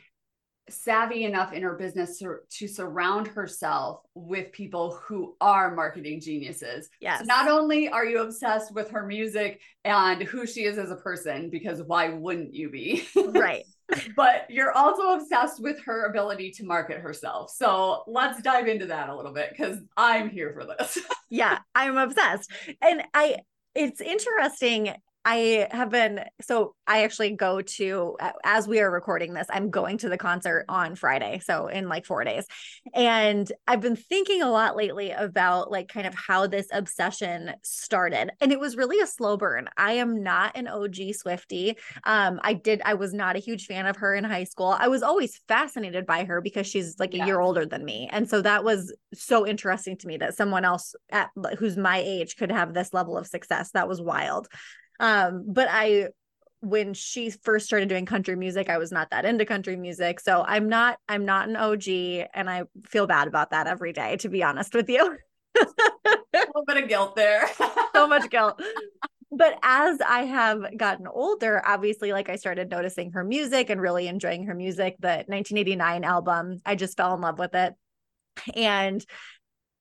savvy 0.70 1.24
enough 1.24 1.52
in 1.52 1.62
her 1.62 1.74
business 1.74 2.18
to, 2.18 2.36
to 2.48 2.66
surround 2.66 3.26
herself 3.26 4.00
with 4.14 4.50
people 4.52 4.98
who 5.02 5.36
are 5.40 5.74
marketing 5.74 6.20
geniuses. 6.20 6.88
Yes. 7.00 7.20
So 7.20 7.24
not 7.26 7.48
only 7.48 7.88
are 7.88 8.04
you 8.04 8.22
obsessed 8.22 8.74
with 8.74 8.90
her 8.90 9.04
music 9.04 9.60
and 9.84 10.22
who 10.22 10.46
she 10.46 10.64
is 10.64 10.78
as 10.78 10.90
a 10.90 10.96
person, 10.96 11.50
because 11.50 11.82
why 11.82 12.08
wouldn't 12.08 12.54
you 12.54 12.70
be? 12.70 13.06
Right. 13.34 13.64
but 14.16 14.46
you're 14.48 14.72
also 14.72 15.10
obsessed 15.10 15.60
with 15.60 15.78
her 15.84 16.06
ability 16.06 16.50
to 16.52 16.64
market 16.64 17.00
herself. 17.00 17.50
So 17.50 18.04
let's 18.06 18.40
dive 18.40 18.68
into 18.68 18.86
that 18.86 19.08
a 19.08 19.14
little 19.14 19.32
bit 19.32 19.50
because 19.50 19.78
I'm 19.96 20.30
here 20.30 20.52
for 20.54 20.64
this. 20.64 20.98
yeah, 21.30 21.58
I'm 21.74 21.96
obsessed. 21.96 22.50
And 22.80 23.02
I, 23.12 23.36
it's 23.74 24.00
interesting 24.00 24.94
I 25.24 25.68
have 25.70 25.90
been 25.90 26.20
so 26.42 26.74
I 26.86 27.04
actually 27.04 27.30
go 27.30 27.62
to 27.62 28.16
as 28.44 28.68
we 28.68 28.80
are 28.80 28.90
recording 28.90 29.32
this, 29.32 29.46
I'm 29.48 29.70
going 29.70 29.96
to 29.98 30.10
the 30.10 30.18
concert 30.18 30.66
on 30.68 30.96
Friday, 30.96 31.40
so 31.42 31.68
in 31.68 31.88
like 31.88 32.04
4 32.04 32.24
days. 32.24 32.44
And 32.94 33.50
I've 33.66 33.80
been 33.80 33.96
thinking 33.96 34.42
a 34.42 34.50
lot 34.50 34.76
lately 34.76 35.12
about 35.12 35.70
like 35.70 35.88
kind 35.88 36.06
of 36.06 36.14
how 36.14 36.46
this 36.46 36.66
obsession 36.70 37.52
started. 37.62 38.32
And 38.40 38.52
it 38.52 38.60
was 38.60 38.76
really 38.76 39.00
a 39.00 39.06
slow 39.06 39.38
burn. 39.38 39.68
I 39.78 39.94
am 39.94 40.22
not 40.22 40.56
an 40.56 40.68
OG 40.68 41.14
Swiftie. 41.24 41.76
Um 42.04 42.38
I 42.42 42.52
did 42.52 42.82
I 42.84 42.94
was 42.94 43.14
not 43.14 43.36
a 43.36 43.40
huge 43.40 43.66
fan 43.66 43.86
of 43.86 43.96
her 43.96 44.14
in 44.14 44.24
high 44.24 44.44
school. 44.44 44.76
I 44.78 44.88
was 44.88 45.02
always 45.02 45.40
fascinated 45.48 46.04
by 46.04 46.24
her 46.24 46.42
because 46.42 46.66
she's 46.66 46.98
like 46.98 47.14
a 47.14 47.18
yeah. 47.18 47.26
year 47.26 47.40
older 47.40 47.64
than 47.64 47.84
me. 47.84 48.10
And 48.12 48.28
so 48.28 48.42
that 48.42 48.62
was 48.62 48.94
so 49.14 49.46
interesting 49.46 49.96
to 49.98 50.06
me 50.06 50.18
that 50.18 50.36
someone 50.36 50.66
else 50.66 50.94
at 51.10 51.30
who's 51.58 51.78
my 51.78 51.98
age 51.98 52.36
could 52.36 52.52
have 52.52 52.74
this 52.74 52.92
level 52.92 53.16
of 53.16 53.26
success. 53.26 53.70
That 53.70 53.88
was 53.88 54.02
wild. 54.02 54.48
Um, 55.00 55.44
but 55.48 55.68
I 55.70 56.08
when 56.60 56.94
she 56.94 57.30
first 57.30 57.66
started 57.66 57.88
doing 57.88 58.06
country 58.06 58.36
music, 58.36 58.70
I 58.70 58.78
was 58.78 58.90
not 58.90 59.10
that 59.10 59.26
into 59.26 59.44
country 59.44 59.76
music. 59.76 60.18
So 60.20 60.44
I'm 60.46 60.68
not 60.68 60.98
I'm 61.08 61.24
not 61.24 61.48
an 61.48 61.56
OG 61.56 61.88
and 62.34 62.48
I 62.48 62.64
feel 62.86 63.06
bad 63.06 63.28
about 63.28 63.50
that 63.50 63.66
every 63.66 63.92
day, 63.92 64.16
to 64.18 64.28
be 64.28 64.42
honest 64.42 64.74
with 64.74 64.88
you. 64.88 65.18
a 65.60 66.16
little 66.32 66.64
bit 66.66 66.82
of 66.82 66.88
guilt 66.88 67.16
there. 67.16 67.48
so 67.94 68.08
much 68.08 68.30
guilt. 68.30 68.60
But 69.30 69.58
as 69.62 70.00
I 70.00 70.24
have 70.24 70.76
gotten 70.76 71.06
older, 71.06 71.60
obviously, 71.64 72.12
like 72.12 72.28
I 72.28 72.36
started 72.36 72.70
noticing 72.70 73.12
her 73.12 73.24
music 73.24 73.68
and 73.68 73.80
really 73.80 74.06
enjoying 74.06 74.46
her 74.46 74.54
music. 74.54 74.96
The 75.00 75.24
1989 75.26 76.04
album, 76.04 76.60
I 76.64 76.76
just 76.76 76.96
fell 76.96 77.14
in 77.14 77.20
love 77.20 77.38
with 77.38 77.54
it. 77.54 77.74
And 78.54 79.04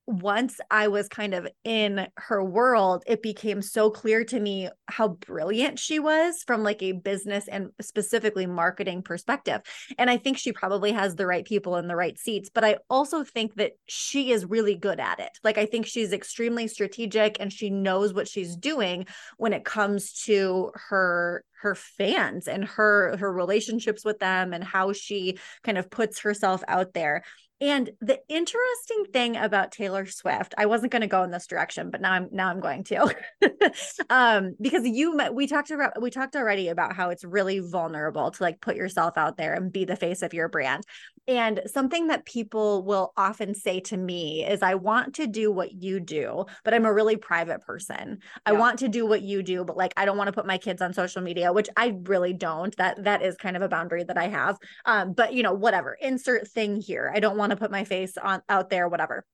once 0.06 0.60
I 0.70 0.90
was 0.90 1.08
kind 1.08 1.34
of 1.34 1.48
in 1.64 2.08
her 2.18 2.44
world, 2.44 3.04
it 3.08 3.22
became 3.22 3.62
so 3.62 3.90
clear 3.90 4.26
to 4.26 4.40
me 4.40 4.70
how 4.88 5.10
brilliant 5.10 5.80
she 5.80 6.00
was 6.00 6.44
from 6.46 6.64
like 6.64 6.84
a 6.84 6.92
business 6.92 7.48
and 7.48 7.70
specifically 7.82 8.46
marketing 8.46 9.02
perspective. 9.02 9.62
And 9.98 10.10
I 10.10 10.18
think 10.18 10.38
she 10.38 10.52
probably 10.52 10.92
has 10.92 11.16
the 11.16 11.26
right 11.26 11.46
people 11.46 11.78
in 11.78 11.88
the 11.88 11.96
right 11.96 12.18
seats, 12.20 12.50
but 12.54 12.66
I 12.66 12.78
also 12.90 13.24
think 13.24 13.56
that 13.56 13.74
she 13.88 14.32
is 14.32 14.46
really 14.46 14.76
good 14.76 15.00
at 15.00 15.20
it. 15.20 15.32
Like 15.44 15.58
I 15.58 15.66
think 15.66 15.86
she's 15.86 16.12
extremely 16.12 16.68
strategic 16.68 17.38
and 17.40 17.52
she 17.52 17.70
knows 17.70 18.14
what 18.14 18.28
she's 18.28 18.58
doing 18.58 19.06
when 19.38 19.54
it 19.54 19.64
comes 19.64 20.14
to 20.24 20.72
her 20.90 21.44
her 21.64 21.76
fans 21.76 22.50
and 22.50 22.66
her 22.66 23.16
her 23.18 23.32
relationships 23.32 24.04
with 24.04 24.20
them 24.20 24.54
and 24.54 24.66
how 24.66 24.92
she 24.92 25.38
kind 25.64 25.78
of 25.78 25.90
puts 25.90 26.20
herself 26.20 26.62
out 26.68 26.94
there 26.94 27.24
and 27.64 27.92
the 28.02 28.20
interesting 28.28 29.06
thing 29.14 29.38
about 29.38 29.72
Taylor 29.72 30.06
Swift, 30.06 30.54
I 30.58 30.66
wasn't 30.66 30.92
going 30.92 31.02
to 31.02 31.08
go 31.08 31.24
in 31.24 31.32
this 31.32 31.48
direction, 31.48 31.92
but 31.92 32.02
now 32.02 32.12
I'm 32.12 32.28
now 32.30 32.50
I'm 32.50 32.60
going 32.60 32.84
to, 32.86 33.16
um, 34.10 34.56
because 34.60 34.86
you 34.86 35.18
we 35.32 35.48
talked 35.48 35.72
about 35.72 36.02
we 36.02 36.12
talked 36.12 36.36
already 36.36 36.68
about 36.68 36.94
how 36.94 37.10
it's 37.10 37.24
really 37.24 37.60
vulnerable 37.60 38.32
to 38.32 38.44
like 38.44 38.60
put 38.60 38.76
yourself 38.76 39.18
out 39.18 39.38
there 39.38 39.54
and 39.54 39.72
be 39.72 39.86
the 39.86 39.96
face 39.96 40.24
of 40.24 40.34
your 40.34 40.50
brand. 40.50 40.84
And 41.26 41.62
something 41.68 42.08
that 42.08 42.26
people 42.26 42.84
will 42.84 43.14
often 43.16 43.56
say 43.56 43.80
to 43.82 43.96
me 43.96 44.46
is, 44.46 44.62
I 44.62 44.76
want 44.76 45.16
to 45.16 45.28
do 45.28 45.50
what 45.50 45.72
you 45.72 46.02
do, 46.02 46.44
but 46.66 46.74
I'm 46.74 46.84
a 46.84 46.94
really 46.94 47.16
private 47.16 47.62
person. 47.62 48.18
Yeah. 48.20 48.40
I 48.46 48.52
want 48.54 48.80
to 48.80 48.90
do 48.90 49.06
what 49.06 49.22
you 49.22 49.42
do, 49.42 49.64
but 49.64 49.78
like 49.78 49.94
I 49.96 50.04
don't 50.04 50.18
want 50.18 50.28
to 50.28 50.34
put 50.34 50.46
my 50.46 50.58
kids 50.58 50.82
on 50.82 50.92
social 50.92 51.22
media, 51.22 51.54
which 51.54 51.70
I 51.78 51.96
really 52.04 52.34
don't. 52.34 52.76
That 52.76 53.06
that 53.06 53.22
is 53.22 53.38
kind 53.38 53.56
of 53.56 53.62
a 53.62 53.70
boundary 53.70 54.04
that 54.04 54.18
I 54.18 54.28
have. 54.28 54.58
Um, 54.84 55.14
but 55.14 55.32
you 55.32 55.44
know, 55.44 55.54
whatever, 55.54 55.98
insert 56.02 56.50
thing 56.50 56.82
here. 56.82 57.10
I 57.16 57.22
don't 57.22 57.38
want 57.38 57.53
to 57.56 57.60
put 57.60 57.72
my 57.72 57.84
face 57.84 58.18
on 58.18 58.42
out 58.50 58.70
there, 58.70 58.88
whatever. 58.88 59.26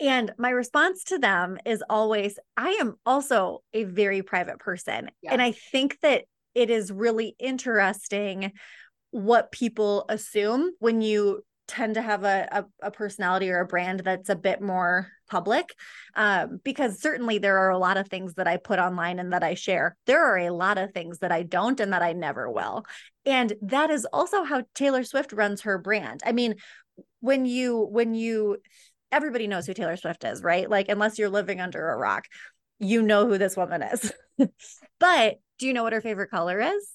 And 0.00 0.32
my 0.38 0.50
response 0.50 1.04
to 1.04 1.18
them 1.18 1.58
is 1.64 1.82
always, 1.88 2.38
I 2.56 2.70
am 2.80 2.96
also 3.04 3.62
a 3.74 3.84
very 3.84 4.22
private 4.22 4.58
person. 4.58 5.10
Yeah. 5.22 5.32
And 5.32 5.42
I 5.42 5.52
think 5.52 5.98
that 6.00 6.24
it 6.54 6.70
is 6.70 6.92
really 6.92 7.34
interesting 7.38 8.52
what 9.10 9.52
people 9.52 10.04
assume 10.08 10.72
when 10.78 11.02
you 11.02 11.42
tend 11.68 11.94
to 11.94 12.02
have 12.02 12.24
a, 12.24 12.48
a, 12.50 12.86
a, 12.86 12.90
personality 12.90 13.48
or 13.50 13.60
a 13.60 13.66
brand 13.66 14.00
that's 14.00 14.28
a 14.28 14.36
bit 14.36 14.60
more 14.60 15.08
public 15.30 15.74
um, 16.16 16.60
because 16.64 17.00
certainly 17.00 17.38
there 17.38 17.58
are 17.58 17.70
a 17.70 17.78
lot 17.78 17.96
of 17.96 18.08
things 18.08 18.34
that 18.34 18.48
i 18.48 18.56
put 18.56 18.78
online 18.78 19.18
and 19.18 19.32
that 19.32 19.44
i 19.44 19.54
share 19.54 19.96
there 20.06 20.24
are 20.24 20.38
a 20.38 20.50
lot 20.50 20.76
of 20.76 20.92
things 20.92 21.18
that 21.18 21.30
i 21.30 21.42
don't 21.42 21.80
and 21.80 21.92
that 21.92 22.02
i 22.02 22.12
never 22.12 22.50
will 22.50 22.84
and 23.24 23.54
that 23.62 23.90
is 23.90 24.04
also 24.12 24.42
how 24.42 24.62
taylor 24.74 25.04
swift 25.04 25.32
runs 25.32 25.62
her 25.62 25.78
brand 25.78 26.20
i 26.26 26.32
mean 26.32 26.54
when 27.22 27.46
you 27.46 27.80
when 27.90 28.14
you 28.14 28.58
everybody 29.10 29.46
knows 29.46 29.66
who 29.66 29.72
taylor 29.72 29.96
swift 29.96 30.24
is 30.24 30.42
right? 30.42 30.68
Like 30.68 30.90
unless 30.90 31.18
you're 31.18 31.30
living 31.30 31.60
under 31.62 31.88
a 31.88 31.96
rock 31.96 32.26
you 32.78 33.00
know 33.00 33.26
who 33.26 33.38
this 33.38 33.56
woman 33.56 33.82
is. 33.82 34.12
But 34.98 35.36
do 35.58 35.66
you 35.66 35.72
know 35.72 35.82
what 35.84 35.92
her 35.92 36.00
favorite 36.00 36.30
color 36.30 36.60
is? 36.60 36.90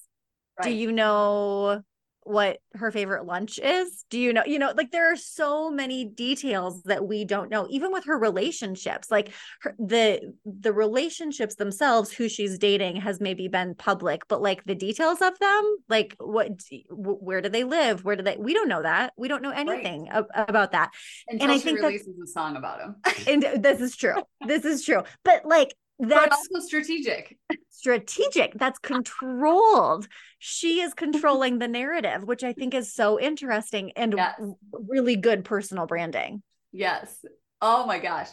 Right. 0.58 0.64
do 0.64 0.70
you 0.70 0.92
know 0.92 1.82
what 2.28 2.58
her 2.74 2.90
favorite 2.90 3.24
lunch 3.24 3.58
is? 3.58 4.04
Do 4.10 4.18
you 4.18 4.32
know, 4.32 4.42
you 4.44 4.58
know, 4.58 4.72
like 4.76 4.90
there 4.90 5.12
are 5.12 5.16
so 5.16 5.70
many 5.70 6.04
details 6.04 6.82
that 6.82 7.06
we 7.06 7.24
don't 7.24 7.50
know, 7.50 7.66
even 7.70 7.92
with 7.92 8.04
her 8.04 8.18
relationships, 8.18 9.10
like 9.10 9.32
her, 9.62 9.74
the, 9.78 10.34
the 10.44 10.72
relationships 10.72 11.54
themselves, 11.54 12.12
who 12.12 12.28
she's 12.28 12.58
dating 12.58 12.96
has 12.96 13.20
maybe 13.20 13.48
been 13.48 13.74
public, 13.74 14.22
but 14.28 14.42
like 14.42 14.64
the 14.64 14.74
details 14.74 15.22
of 15.22 15.38
them, 15.38 15.76
like 15.88 16.14
what, 16.18 16.50
where 16.90 17.40
do 17.40 17.48
they 17.48 17.64
live? 17.64 18.04
Where 18.04 18.16
do 18.16 18.22
they, 18.22 18.36
we 18.36 18.54
don't 18.54 18.68
know 18.68 18.82
that. 18.82 19.12
We 19.16 19.28
don't 19.28 19.42
know 19.42 19.50
anything 19.50 20.08
right. 20.12 20.24
about 20.34 20.72
that. 20.72 20.90
Until 21.28 21.44
and 21.44 21.52
I 21.52 21.58
think 21.58 21.80
releases 21.80 22.18
a 22.18 22.26
song 22.26 22.56
about 22.56 22.80
him. 22.80 22.96
and 23.26 23.44
uh, 23.44 23.56
this 23.58 23.80
is 23.80 23.96
true. 23.96 24.22
This 24.46 24.64
is 24.64 24.84
true. 24.84 25.02
But 25.24 25.46
like, 25.46 25.74
that's 25.98 26.28
but 26.28 26.32
also 26.32 26.66
strategic. 26.66 27.36
Strategic. 27.70 28.54
That's 28.54 28.78
controlled. 28.78 30.08
She 30.38 30.80
is 30.80 30.94
controlling 30.94 31.58
the 31.58 31.68
narrative 31.68 32.24
which 32.24 32.44
i 32.44 32.52
think 32.52 32.74
is 32.74 32.92
so 32.92 33.18
interesting 33.18 33.92
and 33.92 34.14
yes. 34.16 34.40
really 34.72 35.16
good 35.16 35.44
personal 35.44 35.86
branding. 35.86 36.42
Yes. 36.72 37.24
Oh 37.60 37.86
my 37.86 37.98
gosh. 37.98 38.28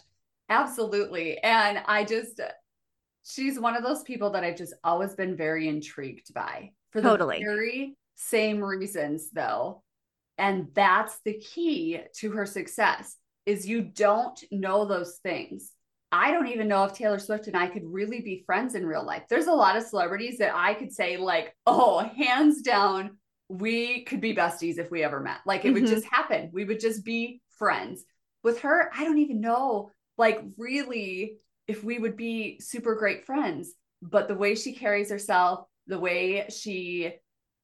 Absolutely. 0.49 1.37
And 1.39 1.79
i 1.87 2.03
just 2.03 2.39
she's 3.27 3.59
one 3.59 3.75
of 3.75 3.83
those 3.83 4.03
people 4.03 4.29
that 4.31 4.43
i've 4.43 4.57
just 4.57 4.73
always 4.83 5.15
been 5.15 5.35
very 5.35 5.67
intrigued 5.67 6.31
by 6.33 6.71
for 6.91 7.01
the 7.01 7.09
totally. 7.09 7.39
very 7.39 7.95
same 8.15 8.63
reasons 8.63 9.29
though. 9.31 9.81
And 10.37 10.67
that's 10.73 11.17
the 11.23 11.33
key 11.33 11.99
to 12.17 12.31
her 12.31 12.45
success 12.45 13.15
is 13.45 13.67
you 13.67 13.81
don't 13.81 14.39
know 14.51 14.85
those 14.85 15.19
things 15.23 15.71
I 16.15 16.31
don't 16.31 16.47
even 16.47 16.69
know 16.69 16.85
if 16.85 16.93
Taylor 16.93 17.19
Swift 17.19 17.47
and 17.47 17.57
I 17.57 17.67
could 17.67 17.83
really 17.83 18.21
be 18.21 18.43
friends 18.45 18.73
in 18.73 18.85
real 18.85 19.05
life. 19.05 19.23
There's 19.29 19.47
a 19.47 19.53
lot 19.53 19.75
of 19.75 19.83
celebrities 19.83 20.37
that 20.37 20.55
I 20.55 20.73
could 20.73 20.93
say, 20.93 21.17
like, 21.17 21.53
oh, 21.67 21.99
hands 22.17 22.61
down, 22.61 23.17
we 23.49 24.05
could 24.05 24.21
be 24.21 24.33
besties 24.33 24.77
if 24.77 24.89
we 24.89 25.03
ever 25.03 25.19
met. 25.19 25.39
Like, 25.45 25.65
it 25.65 25.73
mm-hmm. 25.73 25.81
would 25.81 25.89
just 25.89 26.05
happen. 26.05 26.51
We 26.53 26.63
would 26.63 26.79
just 26.79 27.03
be 27.03 27.41
friends. 27.57 28.05
With 28.43 28.61
her, 28.61 28.89
I 28.95 29.03
don't 29.03 29.17
even 29.17 29.41
know, 29.41 29.91
like, 30.17 30.41
really, 30.57 31.39
if 31.67 31.83
we 31.83 31.99
would 31.99 32.15
be 32.15 32.61
super 32.61 32.95
great 32.95 33.25
friends. 33.25 33.73
But 34.01 34.29
the 34.29 34.35
way 34.35 34.55
she 34.55 34.73
carries 34.73 35.09
herself, 35.09 35.65
the 35.85 35.99
way 35.99 36.45
she 36.47 37.11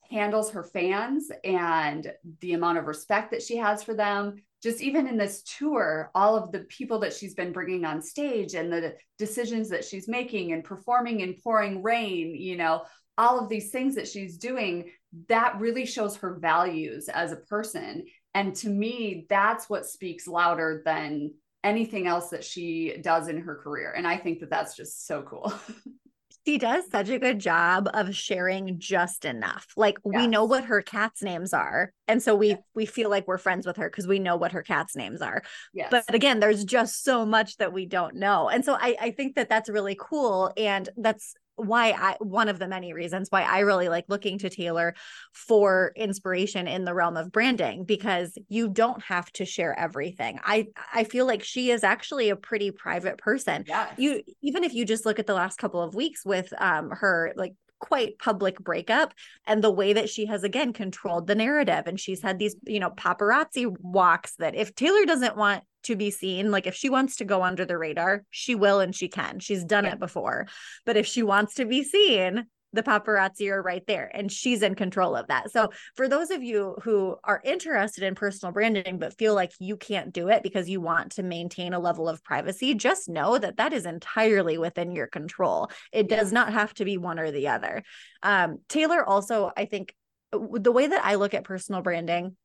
handles 0.10 0.52
her 0.52 0.64
fans, 0.64 1.32
and 1.46 2.12
the 2.42 2.52
amount 2.52 2.80
of 2.80 2.86
respect 2.86 3.32
that 3.32 3.44
she 3.44 3.56
has 3.58 3.82
for 3.82 3.94
them, 3.94 4.44
just 4.62 4.82
even 4.82 5.08
in 5.08 5.18
this 5.18 5.42
tour, 5.44 6.12
all 6.14 6.36
of 6.36 6.52
the 6.52 6.60
people 6.62 7.00
that 7.00 7.14
she's 7.14 7.34
been 7.34 7.52
bringing 7.52 7.84
on 7.86 8.02
stage 8.02 8.54
and 8.54 8.72
the 8.72 8.96
decisions 9.18 9.70
that 9.70 9.84
she's 9.84 10.08
making 10.08 10.54
and 10.54 10.64
performing 10.64 11.22
in 11.22 11.36
pouring 11.44 11.82
rain, 11.82 12.36
you 12.36 12.58
know, 12.58 12.84
all 13.18 13.40
of 13.40 13.50
these 13.50 13.72
things 13.72 13.96
that 13.96 14.08
she's 14.08 14.38
doing, 14.38 14.92
that 15.28 15.60
really 15.60 15.86
shows 15.86 16.16
her 16.18 16.38
values 16.40 17.10
as 17.10 17.32
a 17.32 17.38
person. 17.38 18.06
And 18.34 18.56
to 18.58 18.70
me, 18.70 19.26
that's 19.30 19.70
what 19.70 19.86
speaks 19.86 20.28
louder 20.28 20.82
than 20.86 21.34
anything 21.64 22.08
else 22.08 22.30
that 22.30 22.44
she 22.44 22.98
does 23.02 23.28
in 23.28 23.42
her 23.42 23.56
career. 23.56 23.94
And 23.96 24.08
I 24.08 24.18
think 24.18 24.40
that 24.40 24.50
that's 24.50 24.76
just 24.76 25.06
so 25.06 25.22
cool. 25.24 25.54
she 26.46 26.58
does 26.58 26.90
such 26.90 27.10
a 27.10 27.20
good 27.20 27.40
job 27.40 27.90
of 27.94 28.16
sharing 28.16 28.80
just 28.80 29.26
enough. 29.26 29.68
Like 29.78 29.98
yes. 30.06 30.22
we 30.22 30.28
know 30.28 30.46
what 30.46 30.66
her 30.66 30.82
cats' 30.82 31.22
names 31.22 31.54
are. 31.54 31.94
And 32.08 32.22
so 32.22 32.36
we 32.36 32.50
yes. 32.50 32.60
we 32.74 32.86
feel 32.86 33.10
like 33.10 33.28
we're 33.28 33.38
friends 33.38 33.66
with 33.66 33.78
her 33.78 33.90
because 33.90 34.08
we 34.08 34.20
know 34.20 34.36
what 34.36 34.52
her 34.54 34.64
cats' 34.64 34.96
names 34.96 35.22
are. 35.22 35.44
Yes. 35.74 35.90
But 35.92 36.14
again, 36.14 36.40
there's 36.40 36.66
just 36.66 37.04
so 37.04 37.26
much 37.26 37.58
that 37.58 37.74
we 37.74 37.86
don't 37.86 38.16
know. 38.16 38.50
And 38.50 38.66
so 38.66 38.74
I, 38.74 38.96
I 39.00 39.12
think 39.12 39.36
that 39.36 39.50
that's 39.50 39.70
really 39.70 39.98
cool. 40.00 40.52
And 40.58 40.90
that's 40.98 41.36
why 41.62 41.92
I 41.92 42.16
one 42.20 42.50
of 42.50 42.60
the 42.60 42.68
many 42.68 42.94
reasons 42.94 43.28
why 43.30 43.44
I 43.44 43.60
really 43.60 43.90
like 43.90 44.06
looking 44.08 44.38
to 44.40 44.50
Taylor 44.50 44.96
for 45.34 45.94
inspiration 45.96 46.68
in 46.68 46.86
the 46.86 46.94
realm 46.94 47.18
of 47.18 47.32
branding 47.32 47.86
because 47.86 48.38
you 48.50 48.68
don't 48.68 49.02
have 49.04 49.32
to 49.34 49.46
share 49.46 49.78
everything. 49.78 50.40
I 50.44 50.68
I 50.94 51.04
feel 51.04 51.26
like 51.26 51.44
she 51.44 51.72
is 51.72 51.84
actually 51.84 52.30
a 52.30 52.36
pretty 52.36 52.72
private 52.72 53.18
person. 53.18 53.66
Yes. 53.68 53.94
You 53.98 54.22
even 54.42 54.64
if 54.64 54.74
you 54.74 54.86
just 54.86 55.06
look 55.06 55.20
at 55.20 55.28
the 55.28 55.34
last 55.34 55.58
couple 55.58 55.82
of 55.82 55.96
weeks 55.96 56.26
with 56.26 56.52
um 56.60 56.90
her 56.92 57.34
like 57.36 57.54
quite 57.80 58.20
public 58.20 58.60
breakup 58.60 59.14
and 59.48 59.64
the 59.64 59.72
way 59.72 59.92
that 59.94 60.10
she 60.10 60.28
has 60.28 60.44
again 60.44 60.72
controlled 60.72 61.26
the 61.26 61.36
narrative 61.36 61.84
and 61.88 62.00
she's 62.00 62.22
had 62.22 62.38
these 62.38 62.56
you 62.66 62.80
know 62.80 62.92
paparazzi 62.92 63.66
walks 63.82 64.36
that 64.36 64.56
if 64.56 64.76
Taylor 64.76 65.04
doesn't 65.06 65.36
want 65.36 65.64
to 65.84 65.96
be 65.96 66.12
seen, 66.12 66.52
like 66.52 66.68
if 66.68 66.76
she 66.76 66.90
wants 66.90 67.18
to 67.18 67.26
go 67.26 67.44
under 67.44 67.66
the 67.66 67.78
radar, 67.78 68.24
she 68.30 68.56
will 68.56 68.80
and 68.80 68.96
she 68.96 69.08
can. 69.08 69.40
She's 69.40 69.64
done 69.64 69.86
yeah. 69.86 69.94
it 69.94 70.00
before. 70.00 70.48
But 70.86 70.98
if 70.98 71.06
she 71.06 71.24
wants 71.24 71.56
to 71.56 71.66
be 71.66 71.84
seen, 71.84 72.46
the 72.74 72.84
paparazzi 72.84 73.50
are 73.50 73.62
right 73.62 73.86
there 73.86 74.10
and 74.14 74.32
she's 74.32 74.62
in 74.62 74.76
control 74.76 75.16
of 75.16 75.28
that. 75.28 75.52
So, 75.52 75.70
for 75.96 76.08
those 76.08 76.32
of 76.32 76.42
you 76.42 76.78
who 76.84 77.18
are 77.24 77.42
interested 77.44 78.04
in 78.04 78.16
personal 78.16 78.54
branding 78.54 78.98
but 78.98 79.18
feel 79.18 79.36
like 79.36 79.52
you 79.60 79.78
can't 79.78 80.14
do 80.14 80.30
it 80.30 80.44
because 80.44 80.70
you 80.70 80.80
want 80.80 81.14
to 81.14 81.24
maintain 81.24 81.74
a 81.74 81.80
level 81.80 82.08
of 82.08 82.24
privacy, 82.24 82.74
just 82.74 83.10
know 83.10 83.38
that 83.38 83.58
that 83.58 83.74
is 83.74 83.86
entirely 83.86 84.58
within 84.58 84.92
your 84.92 85.08
control. 85.08 85.70
It 85.92 86.10
yeah. 86.10 86.18
does 86.18 86.32
not 86.32 86.54
have 86.54 86.74
to 86.76 86.86
be 86.86 86.98
one 86.98 87.20
or 87.20 87.32
the 87.32 87.50
other. 87.50 87.84
Um, 88.24 88.60
Taylor 88.70 89.04
also, 89.04 89.52
I 89.56 89.66
think, 89.66 89.94
the 90.32 90.72
way 90.72 90.88
that 90.88 91.04
I 91.04 91.16
look 91.16 91.34
at 91.34 91.44
personal 91.44 91.82
branding 91.82 92.38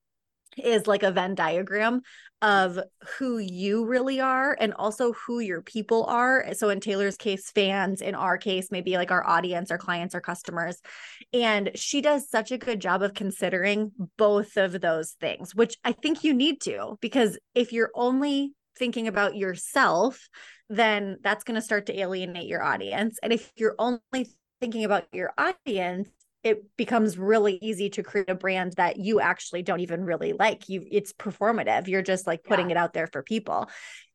is 0.56 0.86
like 0.86 1.02
a 1.02 1.10
Venn 1.10 1.34
diagram 1.34 2.02
of 2.42 2.78
who 3.18 3.38
you 3.38 3.86
really 3.86 4.20
are 4.20 4.56
and 4.60 4.74
also 4.74 5.12
who 5.12 5.40
your 5.40 5.62
people 5.62 6.04
are. 6.04 6.52
So 6.54 6.68
in 6.68 6.80
Taylor's 6.80 7.16
case, 7.16 7.50
fans, 7.50 8.02
in 8.02 8.14
our 8.14 8.36
case, 8.36 8.68
maybe 8.70 8.96
like 8.96 9.10
our 9.10 9.26
audience, 9.26 9.70
our 9.70 9.78
clients, 9.78 10.14
our 10.14 10.20
customers. 10.20 10.80
And 11.32 11.70
she 11.74 12.02
does 12.02 12.28
such 12.28 12.52
a 12.52 12.58
good 12.58 12.80
job 12.80 13.02
of 13.02 13.14
considering 13.14 13.92
both 14.18 14.56
of 14.56 14.80
those 14.80 15.12
things, 15.12 15.54
which 15.54 15.76
I 15.82 15.92
think 15.92 16.24
you 16.24 16.34
need 16.34 16.60
to, 16.62 16.98
because 17.00 17.38
if 17.54 17.72
you're 17.72 17.90
only 17.94 18.52
thinking 18.78 19.08
about 19.08 19.36
yourself, 19.36 20.28
then 20.68 21.16
that's 21.22 21.44
going 21.44 21.54
to 21.54 21.62
start 21.62 21.86
to 21.86 21.98
alienate 21.98 22.48
your 22.48 22.62
audience. 22.62 23.18
And 23.22 23.32
if 23.32 23.50
you're 23.56 23.76
only 23.78 24.28
thinking 24.60 24.84
about 24.84 25.04
your 25.12 25.32
audience, 25.38 26.10
it 26.46 26.62
becomes 26.76 27.18
really 27.18 27.58
easy 27.60 27.90
to 27.90 28.04
create 28.04 28.30
a 28.30 28.34
brand 28.34 28.74
that 28.76 28.98
you 28.98 29.18
actually 29.20 29.62
don't 29.62 29.80
even 29.80 30.04
really 30.04 30.32
like 30.32 30.68
you 30.68 30.86
it's 30.90 31.12
performative 31.12 31.88
you're 31.88 32.02
just 32.02 32.26
like 32.26 32.44
putting 32.44 32.70
yeah. 32.70 32.76
it 32.76 32.78
out 32.78 32.92
there 32.92 33.08
for 33.08 33.22
people 33.22 33.68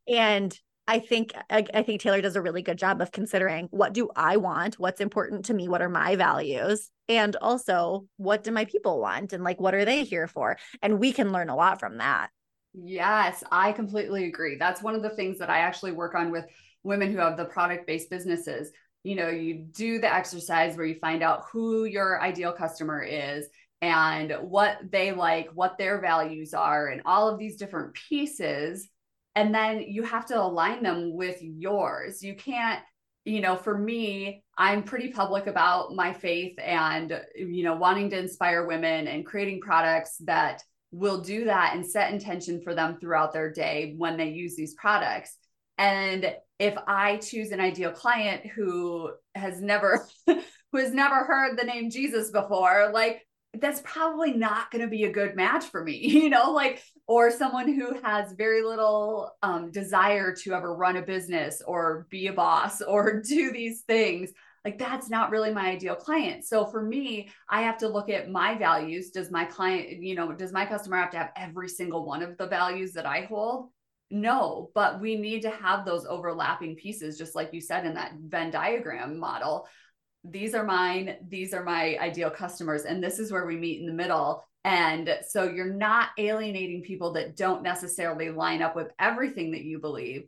and 0.07 0.57
I 0.87 0.99
think 0.99 1.33
I, 1.49 1.65
I, 1.73 1.83
think 1.83 2.01
Taylor 2.01 2.21
does 2.21 2.35
a 2.35 2.41
really 2.41 2.63
good 2.63 2.77
job 2.77 3.01
of 3.01 3.11
considering 3.11 3.67
what 3.69 3.93
do 3.93 4.09
I 4.15 4.37
want, 4.37 4.79
what's 4.79 4.99
important 4.99 5.45
to 5.45 5.53
me, 5.53 5.69
what 5.69 5.81
are 5.81 5.87
my 5.87 6.15
values, 6.15 6.89
and 7.07 7.35
also 7.35 8.07
what 8.17 8.43
do 8.43 8.51
my 8.51 8.65
people 8.65 8.99
want 8.99 9.31
and 9.31 9.43
like 9.43 9.61
what 9.61 9.75
are 9.75 9.85
they 9.85 10.03
here 10.03 10.27
for? 10.27 10.57
And 10.81 10.99
we 10.99 11.13
can 11.13 11.31
learn 11.31 11.49
a 11.49 11.55
lot 11.55 11.79
from 11.79 11.99
that. 11.99 12.29
Yes, 12.73 13.43
I 13.51 13.73
completely 13.73 14.25
agree. 14.25 14.57
That's 14.57 14.81
one 14.81 14.95
of 14.95 15.03
the 15.03 15.11
things 15.11 15.37
that 15.37 15.49
I 15.49 15.59
actually 15.59 15.91
work 15.91 16.15
on 16.15 16.31
with 16.31 16.45
women 16.83 17.11
who 17.11 17.19
have 17.19 17.37
the 17.37 17.45
product-based 17.45 18.09
businesses 18.09 18.71
you 19.03 19.15
know 19.15 19.29
you 19.29 19.55
do 19.55 19.99
the 19.99 20.13
exercise 20.13 20.75
where 20.75 20.85
you 20.85 20.95
find 20.95 21.23
out 21.23 21.45
who 21.51 21.85
your 21.85 22.21
ideal 22.21 22.51
customer 22.51 23.01
is 23.01 23.47
and 23.81 24.33
what 24.41 24.77
they 24.91 25.11
like 25.11 25.49
what 25.53 25.77
their 25.77 25.99
values 25.99 26.53
are 26.53 26.87
and 26.87 27.01
all 27.05 27.29
of 27.29 27.39
these 27.39 27.57
different 27.57 27.93
pieces. 27.93 28.87
And 29.35 29.55
then 29.55 29.81
you 29.87 30.03
have 30.03 30.25
to 30.27 30.39
align 30.39 30.83
them 30.83 31.13
with 31.13 31.37
yours. 31.41 32.23
You 32.23 32.35
can't 32.35 32.81
you 33.23 33.39
know 33.39 33.55
for 33.55 33.77
me 33.77 34.43
i'm 34.57 34.81
pretty 34.81 35.11
public 35.11 35.45
about 35.45 35.93
my 35.93 36.11
faith 36.11 36.57
and 36.57 37.21
you 37.35 37.63
know 37.63 37.75
wanting 37.75 38.09
to 38.09 38.17
inspire 38.17 38.65
women 38.65 39.07
and 39.07 39.27
creating 39.27 39.61
products 39.61 40.17
that 40.25 40.63
will 40.91 41.21
do 41.21 41.45
that 41.45 41.75
and 41.75 41.85
set 41.85 42.11
intention 42.11 42.61
for 42.61 42.75
them 42.75 42.97
throughout 42.99 43.31
their 43.33 43.51
day 43.51 43.95
when 43.97 44.17
they 44.17 44.29
use 44.29 44.55
these 44.55 44.73
products. 44.73 45.37
And 45.77 46.35
if 46.61 46.75
I 46.85 47.17
choose 47.17 47.51
an 47.51 47.59
ideal 47.59 47.91
client 47.91 48.45
who 48.45 49.11
has 49.33 49.59
never 49.61 50.07
who 50.27 50.77
has 50.77 50.93
never 50.93 51.25
heard 51.25 51.57
the 51.57 51.65
name 51.65 51.89
Jesus 51.89 52.29
before, 52.29 52.91
like 52.93 53.23
that's 53.59 53.81
probably 53.83 54.31
not 54.33 54.69
going 54.71 54.83
to 54.83 54.87
be 54.87 55.03
a 55.03 55.11
good 55.11 55.35
match 55.35 55.65
for 55.65 55.83
me, 55.83 55.97
you 56.07 56.29
know, 56.29 56.51
like 56.51 56.83
or 57.07 57.31
someone 57.31 57.73
who 57.73 57.99
has 58.03 58.33
very 58.33 58.63
little 58.63 59.31
um, 59.41 59.71
desire 59.71 60.35
to 60.35 60.53
ever 60.53 60.75
run 60.75 60.97
a 60.97 61.01
business 61.01 61.63
or 61.65 62.05
be 62.11 62.27
a 62.27 62.33
boss 62.33 62.81
or 62.87 63.21
do 63.21 63.51
these 63.51 63.81
things. 63.81 64.31
Like 64.63 64.77
that's 64.77 65.09
not 65.09 65.31
really 65.31 65.51
my 65.51 65.71
ideal 65.71 65.95
client. 65.95 66.45
So 66.45 66.67
for 66.67 66.83
me, 66.83 67.31
I 67.49 67.63
have 67.63 67.79
to 67.79 67.87
look 67.87 68.09
at 68.09 68.29
my 68.29 68.55
values. 68.55 69.09
Does 69.09 69.31
my 69.31 69.45
client, 69.45 70.03
you 70.03 70.13
know, 70.13 70.31
does 70.31 70.53
my 70.53 70.67
customer 70.67 70.97
have 70.97 71.09
to 71.11 71.17
have 71.17 71.31
every 71.35 71.69
single 71.69 72.05
one 72.05 72.21
of 72.21 72.37
the 72.37 72.45
values 72.45 72.93
that 72.93 73.07
I 73.07 73.21
hold? 73.21 73.71
No, 74.11 74.69
but 74.75 74.99
we 74.99 75.15
need 75.15 75.41
to 75.43 75.49
have 75.49 75.85
those 75.85 76.05
overlapping 76.05 76.75
pieces, 76.75 77.17
just 77.17 77.33
like 77.33 77.53
you 77.53 77.61
said 77.61 77.85
in 77.85 77.93
that 77.93 78.11
Venn 78.19 78.51
diagram 78.51 79.17
model. 79.17 79.67
These 80.23 80.53
are 80.53 80.65
mine, 80.65 81.15
these 81.27 81.53
are 81.53 81.63
my 81.63 81.97
ideal 81.99 82.29
customers, 82.29 82.83
and 82.83 83.01
this 83.01 83.19
is 83.19 83.31
where 83.31 83.45
we 83.45 83.55
meet 83.55 83.79
in 83.79 83.87
the 83.87 83.93
middle. 83.93 84.43
And 84.63 85.17
so 85.27 85.45
you're 85.45 85.73
not 85.73 86.09
alienating 86.17 86.83
people 86.83 87.13
that 87.13 87.35
don't 87.35 87.63
necessarily 87.63 88.29
line 88.29 88.61
up 88.61 88.75
with 88.75 88.91
everything 88.99 89.51
that 89.51 89.63
you 89.63 89.79
believe, 89.79 90.25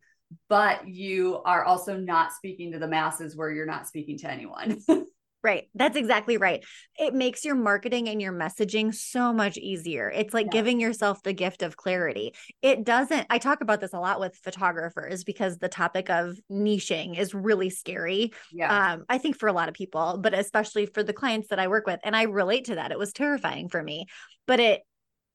but 0.50 0.88
you 0.88 1.42
are 1.46 1.64
also 1.64 1.98
not 1.98 2.34
speaking 2.34 2.72
to 2.72 2.80
the 2.80 2.88
masses 2.88 3.36
where 3.36 3.52
you're 3.52 3.66
not 3.68 3.88
speaking 3.88 4.18
to 4.20 4.32
anyone. 4.32 4.80
Right. 5.44 5.68
That's 5.76 5.98
exactly 5.98 6.38
right. 6.38 6.64
It 6.98 7.14
makes 7.14 7.44
your 7.44 7.56
marketing 7.56 8.08
and 8.08 8.22
your 8.22 8.32
messaging 8.32 8.96
so 8.96 9.34
much 9.34 9.58
easier. 9.58 10.10
It's 10.10 10.34
like 10.34 10.46
yeah. 10.46 10.54
giving 10.54 10.80
yourself 10.80 11.22
the 11.22 11.34
gift 11.34 11.64
of 11.64 11.76
clarity. 11.76 12.34
It 12.62 12.86
doesn't, 12.86 13.28
I 13.30 13.40
talk 13.40 13.60
about 13.60 13.82
this 13.82 13.94
a 13.94 14.00
lot 14.00 14.22
with 14.22 14.38
photographers 14.38 15.26
because 15.26 15.58
the 15.58 15.68
topic 15.68 16.10
of 16.10 16.40
niching 16.50 17.20
is 17.20 17.34
really 17.34 17.70
scary. 17.70 18.32
Yeah. 18.54 18.94
Um, 18.94 19.04
I 19.10 19.18
think 19.18 19.38
for 19.38 19.50
a 19.50 19.54
lot 19.54 19.68
of 19.68 19.74
people, 19.74 20.18
but 20.24 20.34
especially 20.34 20.86
for 20.86 21.04
the 21.04 21.12
clients 21.12 21.50
that 21.50 21.60
I 21.60 21.68
work 21.68 21.88
with. 21.88 22.00
And 22.06 22.16
I 22.16 22.24
relate 22.24 22.66
to 22.66 22.76
that. 22.76 22.94
It 22.94 22.98
was 22.98 23.12
terrifying 23.12 23.68
for 23.68 23.84
me, 23.84 24.06
but 24.48 24.62
it 24.62 24.82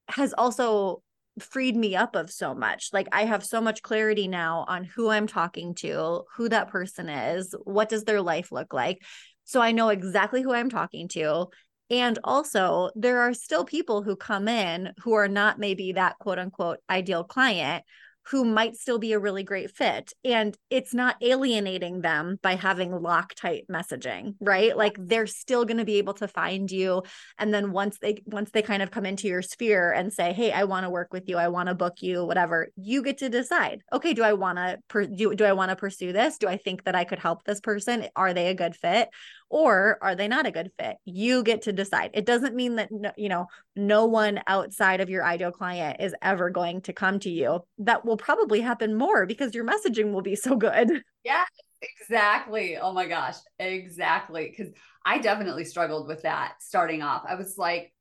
has 0.09 0.33
also 0.33 1.03
freed 1.39 1.77
me 1.77 1.95
up 1.95 2.17
of 2.17 2.31
so 2.31 2.55
much. 2.55 2.89
Like 2.93 3.09
I 3.13 3.25
have 3.25 3.45
so 3.45 3.61
much 3.61 3.83
clarity 3.83 4.27
now 4.27 4.65
on 4.69 4.85
who 4.85 5.09
I'm 5.09 5.27
talking 5.27 5.75
to, 5.77 6.23
who 6.37 6.49
that 6.49 6.69
person 6.69 7.09
is, 7.09 7.55
what 7.63 7.89
does 7.89 8.05
their 8.05 8.21
life 8.21 8.51
look 8.51 8.73
like. 8.73 8.99
So 9.49 9.63
I 9.63 9.73
know 9.73 9.89
exactly 9.89 10.43
who 10.43 10.53
I'm 10.53 10.69
talking 10.69 11.09
to. 11.09 11.47
And 11.89 12.19
also, 12.23 12.91
there 12.95 13.21
are 13.23 13.33
still 13.33 13.65
people 13.65 14.03
who 14.03 14.15
come 14.15 14.47
in 14.47 14.93
who 14.99 15.15
are 15.15 15.27
not 15.27 15.59
maybe 15.59 15.93
that 15.93 16.19
quote 16.19 16.39
unquote 16.39 16.81
ideal 16.91 17.25
client 17.25 17.83
who 18.31 18.45
might 18.45 18.77
still 18.77 18.99
be 18.99 19.13
a 19.13 19.19
really 19.19 19.43
great 19.43 19.75
fit. 19.75 20.13
And 20.23 20.55
it's 20.69 20.93
not 20.93 21.17
alienating 21.23 22.03
them 22.03 22.39
by 22.43 22.57
having 22.57 22.91
Loctite 22.91 23.67
messaging 23.71 24.35
right? 24.41 24.77
Like 24.77 24.97
they're 24.99 25.27
still 25.27 25.65
going 25.65 25.79
to 25.79 25.85
be 25.85 25.97
able 25.97 26.15
to 26.15 26.29
find 26.29 26.71
you. 26.71 27.03
And 27.39 27.55
then 27.55 27.73
once 27.73 27.99
they 27.99 28.23
once 28.27 28.51
they 28.51 28.61
kind 28.63 28.83
of 28.83 28.91
come 28.91 29.07
into 29.07 29.29
your 29.29 29.43
sphere 29.43 29.93
and 29.93 30.13
say 30.13 30.33
hey 30.33 30.53
i 30.53 30.65
want 30.65 30.85
to 30.85 30.91
work 30.91 31.13
with 31.13 31.29
you. 31.29 31.39
I 31.39 31.49
want 31.49 31.69
to 31.69 31.75
book 31.75 32.03
you 32.03 32.25
whatever 32.25 32.69
you 32.77 33.03
get 33.03 33.19
to 33.19 33.29
decide 33.29 33.81
okay 33.93 34.13
do 34.13 34.23
i 34.23 34.33
want 34.33 34.59
to 34.59 34.79
per- 34.89 35.07
do, 35.07 35.35
do 35.35 35.45
i 35.45 35.53
want 35.53 35.71
to 35.71 35.77
pursue 35.77 36.13
this? 36.13 36.39
Do 36.39 36.49
i 36.49 36.57
think 36.57 36.85
that 36.85 36.95
i 36.95 37.05
could 37.05 37.19
help 37.19 37.45
this 37.45 37.61
person? 37.61 38.07
Are 38.15 38.35
they 38.35 38.49
a 38.49 38.55
good 38.55 38.77
fit 38.77 39.09
or 39.51 39.99
are 40.03 40.15
they 40.15 40.29
not 40.29 40.47
a 40.47 40.51
good 40.51 40.71
fit 40.79 40.97
you 41.05 41.43
get 41.43 41.63
to 41.63 41.73
decide 41.73 42.11
it 42.15 42.27
doesn't 42.27 42.55
mean 42.55 42.77
that 42.77 42.91
you 43.17 43.29
know 43.29 43.47
no 43.77 44.05
one 44.07 44.41
outside 44.47 45.01
of 45.01 45.09
your 45.09 45.25
ideal 45.25 45.51
client 45.51 45.97
is 46.01 46.15
ever 46.23 46.51
going 46.51 46.81
to 46.81 46.93
come 46.93 47.19
to 47.19 47.31
you 47.31 47.61
that 47.79 48.05
will 48.05 48.17
probably 48.17 48.61
happen 48.61 48.95
more 48.95 49.27
because 49.27 49.55
your 49.55 49.65
messaging 49.65 50.13
will 50.13 50.23
be 50.23 50.37
so 50.37 50.57
good 50.57 51.03
yeah 51.25 51.45
exactly 51.83 52.77
oh 52.77 52.93
my 52.93 53.07
gosh 53.07 53.37
exactly 53.59 54.49
because 54.51 54.73
i 55.05 55.19
definitely 55.19 55.65
struggled 55.65 56.07
with 56.07 56.23
that 56.23 56.55
starting 56.61 57.03
off 57.03 57.23
i 57.29 57.35
was 57.35 57.57
like 57.57 57.93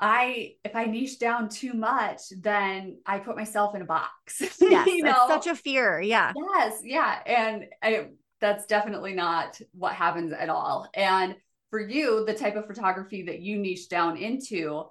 I 0.00 0.52
if 0.64 0.76
I 0.76 0.84
niche 0.84 1.18
down 1.18 1.48
too 1.48 1.72
much, 1.72 2.20
then 2.40 2.98
I 3.04 3.18
put 3.18 3.36
myself 3.36 3.74
in 3.74 3.82
a 3.82 3.84
box. 3.84 4.40
Yes, 4.60 4.86
you 4.86 5.02
know? 5.02 5.24
such 5.26 5.46
a 5.46 5.56
fear. 5.56 6.00
Yeah. 6.00 6.32
Yes, 6.54 6.80
yeah, 6.84 7.20
and 7.26 7.64
I 7.82 8.08
that's 8.40 8.66
definitely 8.66 9.14
not 9.14 9.60
what 9.72 9.94
happens 9.94 10.32
at 10.32 10.48
all. 10.48 10.88
And 10.94 11.36
for 11.70 11.80
you, 11.80 12.24
the 12.24 12.34
type 12.34 12.56
of 12.56 12.66
photography 12.66 13.22
that 13.22 13.40
you 13.40 13.58
niche 13.58 13.88
down 13.88 14.16
into, 14.16 14.84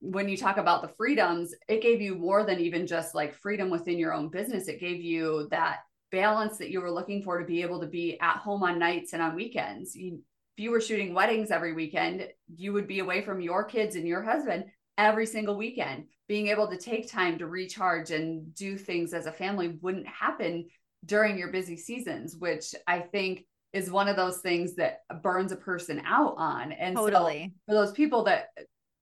when 0.00 0.28
you 0.28 0.36
talk 0.36 0.56
about 0.56 0.82
the 0.82 0.88
freedoms, 0.88 1.54
it 1.68 1.82
gave 1.82 2.00
you 2.00 2.14
more 2.14 2.44
than 2.44 2.58
even 2.58 2.86
just 2.86 3.14
like 3.14 3.34
freedom 3.34 3.70
within 3.70 3.98
your 3.98 4.12
own 4.12 4.28
business. 4.28 4.68
It 4.68 4.80
gave 4.80 5.00
you 5.00 5.48
that 5.50 5.78
balance 6.10 6.58
that 6.58 6.70
you 6.70 6.80
were 6.80 6.90
looking 6.90 7.22
for 7.22 7.38
to 7.38 7.44
be 7.44 7.62
able 7.62 7.80
to 7.80 7.86
be 7.86 8.18
at 8.20 8.36
home 8.36 8.62
on 8.62 8.78
nights 8.78 9.12
and 9.12 9.22
on 9.22 9.34
weekends. 9.34 9.94
You, 9.94 10.20
if 10.56 10.64
you 10.64 10.70
were 10.70 10.80
shooting 10.80 11.14
weddings 11.14 11.50
every 11.50 11.72
weekend, 11.72 12.26
you 12.54 12.72
would 12.72 12.86
be 12.86 12.98
away 12.98 13.22
from 13.22 13.40
your 13.40 13.64
kids 13.64 13.94
and 13.94 14.06
your 14.06 14.22
husband 14.22 14.64
every 14.98 15.26
single 15.26 15.56
weekend. 15.56 16.06
Being 16.28 16.48
able 16.48 16.68
to 16.68 16.76
take 16.76 17.10
time 17.10 17.38
to 17.38 17.46
recharge 17.46 18.10
and 18.10 18.54
do 18.54 18.76
things 18.76 19.14
as 19.14 19.26
a 19.26 19.32
family 19.32 19.78
wouldn't 19.80 20.06
happen 20.06 20.68
during 21.04 21.38
your 21.38 21.50
busy 21.50 21.76
seasons, 21.76 22.36
which 22.36 22.74
I 22.86 23.00
think 23.00 23.46
is 23.72 23.90
one 23.90 24.08
of 24.08 24.16
those 24.16 24.38
things 24.38 24.76
that 24.76 25.00
burns 25.22 25.52
a 25.52 25.56
person 25.56 26.02
out 26.04 26.34
on. 26.36 26.72
And 26.72 26.96
totally. 26.96 27.52
so 27.68 27.72
for 27.72 27.74
those 27.74 27.92
people 27.92 28.24
that 28.24 28.48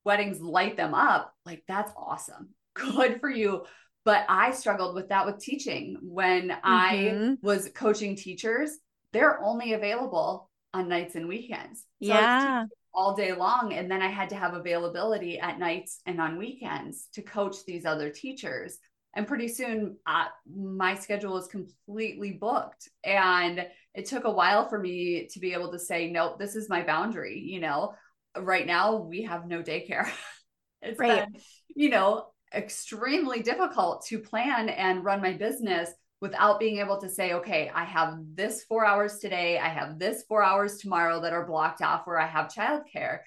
weddings 0.04 0.40
light 0.40 0.76
them 0.76 0.94
up, 0.94 1.32
like 1.44 1.62
that's 1.66 1.92
awesome. 1.96 2.50
Good 2.74 3.20
for 3.20 3.30
you. 3.30 3.64
But 4.04 4.24
I 4.28 4.52
struggled 4.52 4.94
with 4.94 5.08
that 5.08 5.26
with 5.26 5.38
teaching 5.38 5.98
when 6.02 6.48
mm-hmm. 6.48 6.58
I 6.62 7.36
was 7.42 7.70
coaching 7.74 8.16
teachers. 8.16 8.70
They're 9.12 9.42
only 9.42 9.72
available 9.72 10.50
on 10.74 10.88
nights 10.88 11.14
and 11.14 11.28
weekends. 11.28 11.80
So 11.80 12.08
yeah. 12.08 12.64
All 12.94 13.14
day 13.14 13.32
long. 13.32 13.74
And 13.74 13.90
then 13.90 14.02
I 14.02 14.08
had 14.08 14.30
to 14.30 14.36
have 14.36 14.54
availability 14.54 15.38
at 15.38 15.58
nights 15.58 16.00
and 16.06 16.20
on 16.20 16.36
weekends 16.36 17.08
to 17.14 17.22
coach 17.22 17.56
these 17.66 17.84
other 17.84 18.10
teachers. 18.10 18.78
And 19.18 19.26
pretty 19.26 19.48
soon, 19.48 19.96
uh, 20.06 20.26
my 20.48 20.94
schedule 20.94 21.32
was 21.32 21.48
completely 21.48 22.34
booked. 22.40 22.88
And 23.02 23.66
it 23.92 24.06
took 24.06 24.22
a 24.22 24.30
while 24.30 24.68
for 24.68 24.78
me 24.78 25.26
to 25.32 25.40
be 25.40 25.54
able 25.54 25.72
to 25.72 25.78
say, 25.80 26.08
nope, 26.08 26.38
this 26.38 26.54
is 26.54 26.68
my 26.68 26.84
boundary. 26.84 27.40
You 27.40 27.58
know, 27.58 27.94
right 28.38 28.64
now 28.64 28.98
we 28.98 29.24
have 29.24 29.48
no 29.48 29.60
daycare. 29.60 30.08
it's 30.82 31.00
right. 31.00 31.26
been, 31.32 31.40
you 31.74 31.90
know, 31.90 32.26
extremely 32.54 33.42
difficult 33.42 34.06
to 34.06 34.20
plan 34.20 34.68
and 34.68 35.04
run 35.04 35.20
my 35.20 35.32
business 35.32 35.90
without 36.20 36.60
being 36.60 36.78
able 36.78 37.00
to 37.00 37.10
say, 37.10 37.32
okay, 37.32 37.72
I 37.74 37.86
have 37.86 38.18
this 38.34 38.62
four 38.68 38.86
hours 38.86 39.18
today, 39.18 39.58
I 39.58 39.68
have 39.68 39.98
this 39.98 40.22
four 40.28 40.44
hours 40.44 40.78
tomorrow 40.78 41.20
that 41.22 41.32
are 41.32 41.44
blocked 41.44 41.82
off 41.82 42.06
where 42.06 42.20
I 42.20 42.28
have 42.28 42.52
childcare. 42.52 43.18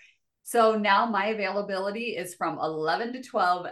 So 0.43 0.77
now 0.77 1.05
my 1.05 1.27
availability 1.27 2.15
is 2.15 2.33
from 2.33 2.59
11 2.59 3.11
to 3.11 3.21
12 3.21 3.67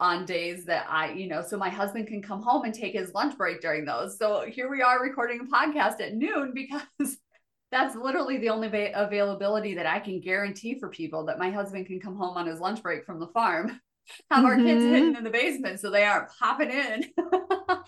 on 0.00 0.24
days 0.24 0.64
that 0.64 0.86
I, 0.88 1.12
you 1.12 1.28
know, 1.28 1.42
so 1.42 1.56
my 1.56 1.68
husband 1.68 2.08
can 2.08 2.22
come 2.22 2.42
home 2.42 2.64
and 2.64 2.74
take 2.74 2.94
his 2.94 3.14
lunch 3.14 3.36
break 3.36 3.60
during 3.60 3.84
those. 3.84 4.18
So 4.18 4.44
here 4.48 4.70
we 4.70 4.82
are 4.82 5.00
recording 5.00 5.40
a 5.40 5.44
podcast 5.44 6.00
at 6.00 6.14
noon 6.14 6.52
because 6.52 7.16
that's 7.70 7.96
literally 7.96 8.38
the 8.38 8.50
only 8.50 8.68
availability 8.92 9.74
that 9.74 9.86
I 9.86 10.00
can 10.00 10.20
guarantee 10.20 10.78
for 10.78 10.88
people 10.88 11.26
that 11.26 11.38
my 11.38 11.50
husband 11.50 11.86
can 11.86 12.00
come 12.00 12.16
home 12.16 12.36
on 12.36 12.46
his 12.46 12.60
lunch 12.60 12.82
break 12.82 13.04
from 13.04 13.20
the 13.20 13.28
farm 13.28 13.68
have 14.30 14.44
mm-hmm. 14.44 14.46
our 14.46 14.56
kids 14.56 14.82
mm-hmm. 14.82 14.94
hidden 14.94 15.16
in 15.16 15.24
the 15.24 15.30
basement 15.30 15.80
so 15.80 15.90
they 15.90 16.04
aren't 16.04 16.28
popping 16.38 16.70
in. 16.70 17.04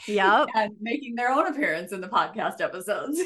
Yep. 0.06 0.48
and 0.54 0.72
making 0.80 1.14
their 1.14 1.30
own 1.30 1.46
appearance 1.46 1.92
in 1.92 2.00
the 2.00 2.08
podcast 2.08 2.60
episodes. 2.60 3.20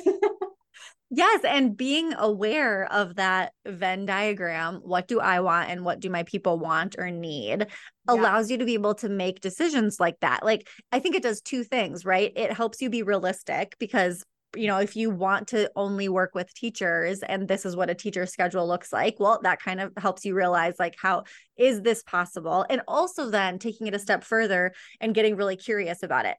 Yes. 1.10 1.44
And 1.44 1.76
being 1.76 2.14
aware 2.14 2.90
of 2.92 3.16
that 3.16 3.52
Venn 3.66 4.06
diagram, 4.06 4.76
what 4.76 5.08
do 5.08 5.20
I 5.20 5.40
want 5.40 5.70
and 5.70 5.84
what 5.84 6.00
do 6.00 6.10
my 6.10 6.22
people 6.22 6.58
want 6.58 6.96
or 6.98 7.10
need, 7.10 7.60
yeah. 7.60 7.66
allows 8.08 8.50
you 8.50 8.58
to 8.58 8.64
be 8.64 8.74
able 8.74 8.94
to 8.96 9.08
make 9.08 9.40
decisions 9.40 10.00
like 10.00 10.18
that. 10.20 10.44
Like, 10.44 10.68
I 10.92 11.00
think 11.00 11.14
it 11.14 11.22
does 11.22 11.40
two 11.40 11.64
things, 11.64 12.04
right? 12.04 12.32
It 12.36 12.52
helps 12.52 12.80
you 12.80 12.90
be 12.90 13.02
realistic 13.02 13.76
because 13.78 14.24
you 14.56 14.66
know, 14.66 14.78
if 14.78 14.96
you 14.96 15.10
want 15.10 15.48
to 15.48 15.70
only 15.76 16.08
work 16.08 16.34
with 16.34 16.52
teachers 16.54 17.20
and 17.20 17.46
this 17.46 17.64
is 17.64 17.76
what 17.76 17.90
a 17.90 17.94
teacher 17.94 18.26
schedule 18.26 18.66
looks 18.66 18.92
like, 18.92 19.16
well, 19.20 19.38
that 19.42 19.62
kind 19.62 19.80
of 19.80 19.92
helps 19.96 20.24
you 20.24 20.34
realize 20.34 20.74
like 20.78 20.96
how 21.00 21.22
is 21.56 21.82
this 21.82 22.02
possible? 22.02 22.66
And 22.68 22.82
also 22.88 23.30
then 23.30 23.58
taking 23.58 23.86
it 23.86 23.94
a 23.94 23.98
step 23.98 24.24
further 24.24 24.72
and 25.00 25.14
getting 25.14 25.36
really 25.36 25.56
curious 25.56 26.02
about 26.02 26.26
it. 26.26 26.36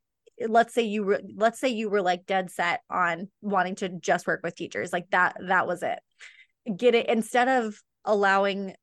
Let's 0.47 0.73
say 0.73 0.84
you 0.84 1.04
were 1.04 1.21
let's 1.36 1.60
say 1.60 1.69
you 1.69 1.89
were 1.89 2.01
like 2.01 2.25
dead 2.25 2.49
set 2.51 2.82
on 2.89 3.30
wanting 3.41 3.75
to 3.75 3.89
just 3.89 4.27
work 4.27 4.41
with 4.43 4.56
teachers. 4.56 4.93
Like 4.93 5.10
that 5.12 5.38
that 5.47 5.67
was 5.67 5.84
it. 5.84 5.99
Get 6.75 6.95
it 6.95 7.10
instead 7.10 7.47
of 7.47 7.80
allowing 8.06 8.73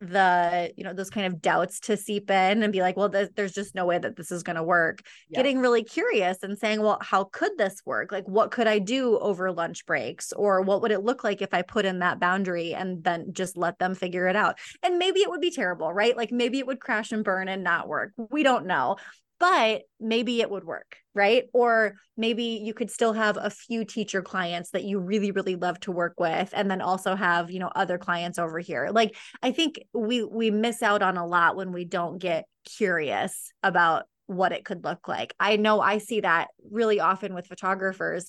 the 0.00 0.70
you 0.76 0.84
know 0.84 0.92
those 0.92 1.08
kind 1.08 1.26
of 1.26 1.40
doubts 1.40 1.80
to 1.80 1.96
seep 1.96 2.30
in 2.30 2.62
and 2.62 2.70
be 2.70 2.80
like 2.80 2.98
well 2.98 3.08
th- 3.08 3.30
there's 3.34 3.52
just 3.52 3.74
no 3.74 3.86
way 3.86 3.98
that 3.98 4.14
this 4.14 4.30
is 4.30 4.42
going 4.42 4.56
to 4.56 4.62
work 4.62 5.00
yeah. 5.30 5.38
getting 5.38 5.58
really 5.58 5.82
curious 5.82 6.42
and 6.42 6.58
saying 6.58 6.82
well 6.82 6.98
how 7.00 7.24
could 7.24 7.52
this 7.56 7.80
work 7.86 8.12
like 8.12 8.28
what 8.28 8.50
could 8.50 8.66
i 8.66 8.78
do 8.78 9.18
over 9.20 9.50
lunch 9.50 9.86
breaks 9.86 10.32
or 10.34 10.60
what 10.60 10.82
would 10.82 10.90
it 10.90 11.02
look 11.02 11.24
like 11.24 11.40
if 11.40 11.54
i 11.54 11.62
put 11.62 11.86
in 11.86 12.00
that 12.00 12.20
boundary 12.20 12.74
and 12.74 13.02
then 13.04 13.32
just 13.32 13.56
let 13.56 13.78
them 13.78 13.94
figure 13.94 14.28
it 14.28 14.36
out 14.36 14.58
and 14.82 14.98
maybe 14.98 15.20
it 15.20 15.30
would 15.30 15.40
be 15.40 15.50
terrible 15.50 15.90
right 15.90 16.16
like 16.16 16.30
maybe 16.30 16.58
it 16.58 16.66
would 16.66 16.80
crash 16.80 17.10
and 17.10 17.24
burn 17.24 17.48
and 17.48 17.64
not 17.64 17.88
work 17.88 18.12
we 18.30 18.42
don't 18.42 18.66
know 18.66 18.96
but 19.38 19.82
maybe 20.00 20.40
it 20.40 20.50
would 20.50 20.64
work, 20.64 20.96
right? 21.14 21.44
Or 21.52 21.94
maybe 22.16 22.60
you 22.62 22.72
could 22.74 22.90
still 22.90 23.12
have 23.12 23.36
a 23.36 23.50
few 23.50 23.84
teacher 23.84 24.22
clients 24.22 24.70
that 24.70 24.84
you 24.84 24.98
really, 24.98 25.30
really 25.30 25.56
love 25.56 25.78
to 25.80 25.92
work 25.92 26.14
with, 26.18 26.50
and 26.52 26.70
then 26.70 26.80
also 26.80 27.14
have, 27.14 27.50
you 27.50 27.58
know, 27.58 27.70
other 27.74 27.98
clients 27.98 28.38
over 28.38 28.58
here. 28.58 28.88
Like 28.90 29.16
I 29.42 29.52
think 29.52 29.78
we 29.92 30.24
we 30.24 30.50
miss 30.50 30.82
out 30.82 31.02
on 31.02 31.16
a 31.16 31.26
lot 31.26 31.56
when 31.56 31.72
we 31.72 31.84
don't 31.84 32.18
get 32.18 32.46
curious 32.64 33.52
about 33.62 34.04
what 34.26 34.52
it 34.52 34.64
could 34.64 34.84
look 34.84 35.06
like. 35.06 35.34
I 35.38 35.56
know 35.56 35.80
I 35.80 35.98
see 35.98 36.20
that 36.20 36.48
really 36.70 37.00
often 37.00 37.34
with 37.34 37.46
photographers 37.46 38.28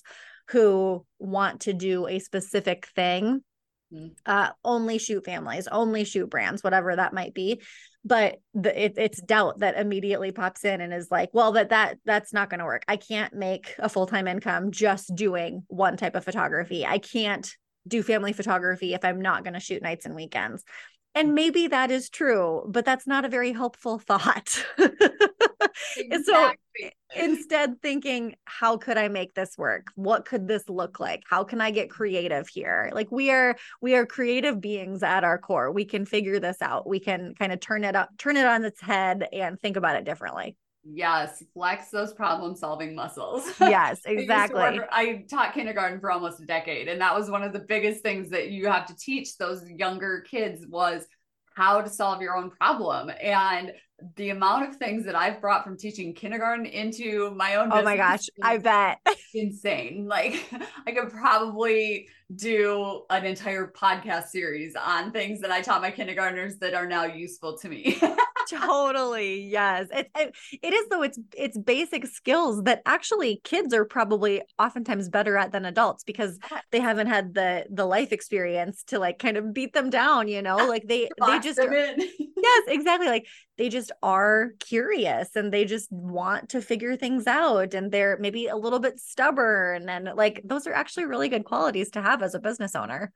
who 0.50 1.04
want 1.18 1.62
to 1.62 1.72
do 1.72 2.06
a 2.06 2.18
specific 2.20 2.86
thing 2.94 3.42
Mm-hmm. 3.92 4.08
uh 4.26 4.50
only 4.64 4.98
shoot 4.98 5.24
families 5.24 5.66
only 5.66 6.04
shoot 6.04 6.28
brands 6.28 6.62
whatever 6.62 6.94
that 6.94 7.14
might 7.14 7.32
be. 7.32 7.62
But 8.04 8.36
the, 8.54 8.84
it, 8.84 8.94
it's 8.96 9.20
doubt 9.20 9.60
that 9.60 9.78
immediately 9.78 10.30
pops 10.30 10.64
in 10.64 10.80
and 10.82 10.92
is 10.92 11.10
like 11.10 11.30
well 11.32 11.52
that 11.52 11.70
that 11.70 11.98
that's 12.04 12.32
not 12.34 12.50
going 12.50 12.60
to 12.60 12.66
work. 12.66 12.82
I 12.86 12.96
can't 12.96 13.32
make 13.32 13.74
a 13.78 13.88
full-time 13.88 14.28
income 14.28 14.72
just 14.72 15.14
doing 15.14 15.62
one 15.68 15.96
type 15.96 16.16
of 16.16 16.24
photography. 16.24 16.84
I 16.84 16.98
can't 16.98 17.50
do 17.86 18.02
family 18.02 18.32
photography 18.32 18.94
if 18.94 19.04
i'm 19.04 19.20
not 19.20 19.44
going 19.44 19.54
to 19.54 19.60
shoot 19.60 19.82
nights 19.82 20.04
and 20.04 20.14
weekends 20.14 20.62
and 21.18 21.34
maybe 21.34 21.66
that 21.68 21.90
is 21.90 22.08
true, 22.08 22.64
but 22.68 22.84
that's 22.84 23.06
not 23.06 23.24
a 23.24 23.28
very 23.28 23.52
helpful 23.52 23.98
thought. 23.98 24.64
exactly. 25.96 26.22
so 26.24 26.90
instead 27.16 27.82
thinking, 27.82 28.36
how 28.44 28.76
could 28.76 28.96
I 28.96 29.08
make 29.08 29.34
this 29.34 29.58
work? 29.58 29.88
What 29.96 30.24
could 30.24 30.46
this 30.46 30.68
look 30.68 31.00
like? 31.00 31.24
How 31.28 31.44
can 31.44 31.60
I 31.60 31.70
get 31.70 31.90
creative 31.90 32.48
here? 32.48 32.90
Like 32.92 33.10
we 33.10 33.30
are 33.30 33.56
we 33.80 33.94
are 33.94 34.06
creative 34.06 34.60
beings 34.60 35.02
at 35.02 35.24
our 35.24 35.38
core. 35.38 35.72
We 35.72 35.84
can 35.84 36.04
figure 36.04 36.38
this 36.38 36.62
out. 36.62 36.88
We 36.88 37.00
can 37.00 37.34
kind 37.34 37.52
of 37.52 37.60
turn 37.60 37.84
it 37.84 37.96
up, 37.96 38.10
turn 38.18 38.36
it 38.36 38.46
on 38.46 38.64
its 38.64 38.80
head 38.80 39.26
and 39.32 39.58
think 39.60 39.76
about 39.76 39.96
it 39.96 40.04
differently. 40.04 40.56
Yes, 40.84 41.42
flex 41.52 41.90
those 41.90 42.12
problem 42.12 42.54
solving 42.54 42.94
muscles. 42.94 43.52
Yes, 43.60 44.00
exactly. 44.06 44.60
I, 44.60 44.86
I, 44.90 45.24
taught 45.28 45.52
kindergarten 45.52 46.00
for 46.00 46.10
almost 46.10 46.40
a 46.40 46.46
decade 46.46 46.88
and 46.88 47.00
that 47.00 47.14
was 47.14 47.30
one 47.30 47.42
of 47.42 47.52
the 47.52 47.58
biggest 47.60 48.02
things 48.02 48.30
that 48.30 48.50
you 48.50 48.66
have 48.66 48.86
to 48.86 48.96
teach 48.96 49.36
those 49.36 49.68
younger 49.68 50.22
kids 50.22 50.66
was 50.66 51.06
how 51.54 51.82
to 51.82 51.90
solve 51.90 52.22
your 52.22 52.36
own 52.36 52.50
problem. 52.50 53.10
And 53.20 53.72
the 54.14 54.30
amount 54.30 54.68
of 54.68 54.76
things 54.76 55.04
that 55.04 55.16
I've 55.16 55.40
brought 55.40 55.64
from 55.64 55.76
teaching 55.76 56.14
kindergarten 56.14 56.66
into 56.66 57.32
my 57.34 57.56
own 57.56 57.70
Oh 57.72 57.82
my 57.82 57.96
gosh, 57.96 58.28
I 58.40 58.58
bet. 58.58 59.00
insane. 59.34 60.06
Like 60.06 60.48
I 60.86 60.92
could 60.92 61.10
probably 61.10 62.08
do 62.36 63.02
an 63.10 63.24
entire 63.24 63.72
podcast 63.76 64.28
series 64.28 64.76
on 64.76 65.10
things 65.10 65.40
that 65.40 65.50
I 65.50 65.60
taught 65.60 65.82
my 65.82 65.90
kindergartners 65.90 66.58
that 66.58 66.74
are 66.74 66.86
now 66.86 67.04
useful 67.04 67.58
to 67.58 67.68
me. 67.68 68.00
Totally 68.48 69.42
yes 69.42 69.86
it, 69.92 70.10
it, 70.16 70.34
it 70.62 70.72
is 70.72 70.88
though 70.88 71.02
it's 71.02 71.18
it's 71.36 71.58
basic 71.58 72.06
skills 72.06 72.62
that 72.62 72.82
actually 72.86 73.40
kids 73.44 73.74
are 73.74 73.84
probably 73.84 74.42
oftentimes 74.58 75.08
better 75.08 75.36
at 75.36 75.52
than 75.52 75.64
adults 75.64 76.04
because 76.04 76.38
they 76.70 76.80
haven't 76.80 77.08
had 77.08 77.34
the 77.34 77.66
the 77.70 77.84
life 77.84 78.12
experience 78.12 78.82
to 78.84 78.98
like 78.98 79.18
kind 79.18 79.36
of 79.36 79.52
beat 79.52 79.72
them 79.72 79.90
down 79.90 80.28
you 80.28 80.42
know? 80.42 80.56
Like 80.68 80.86
they 80.86 81.08
they 81.26 81.38
just 81.38 81.58
yes 81.58 82.62
exactly 82.68 83.06
like 83.06 83.26
they 83.56 83.68
just 83.68 83.90
are 84.02 84.50
curious 84.60 85.34
and 85.34 85.52
they 85.52 85.64
just 85.64 85.90
want 85.90 86.50
to 86.50 86.60
figure 86.60 86.94
things 86.94 87.26
out 87.26 87.74
and 87.74 87.90
they're 87.90 88.18
maybe 88.20 88.48
a 88.48 88.56
little 88.56 88.78
bit 88.78 89.00
stubborn 89.00 89.88
and 89.88 90.10
like 90.14 90.42
those 90.44 90.66
are 90.66 90.74
actually 90.74 91.06
really 91.06 91.28
good 91.28 91.44
qualities 91.44 91.90
to 91.90 92.02
have 92.02 92.22
as 92.22 92.34
a 92.34 92.38
business 92.38 92.74
owner. 92.74 93.12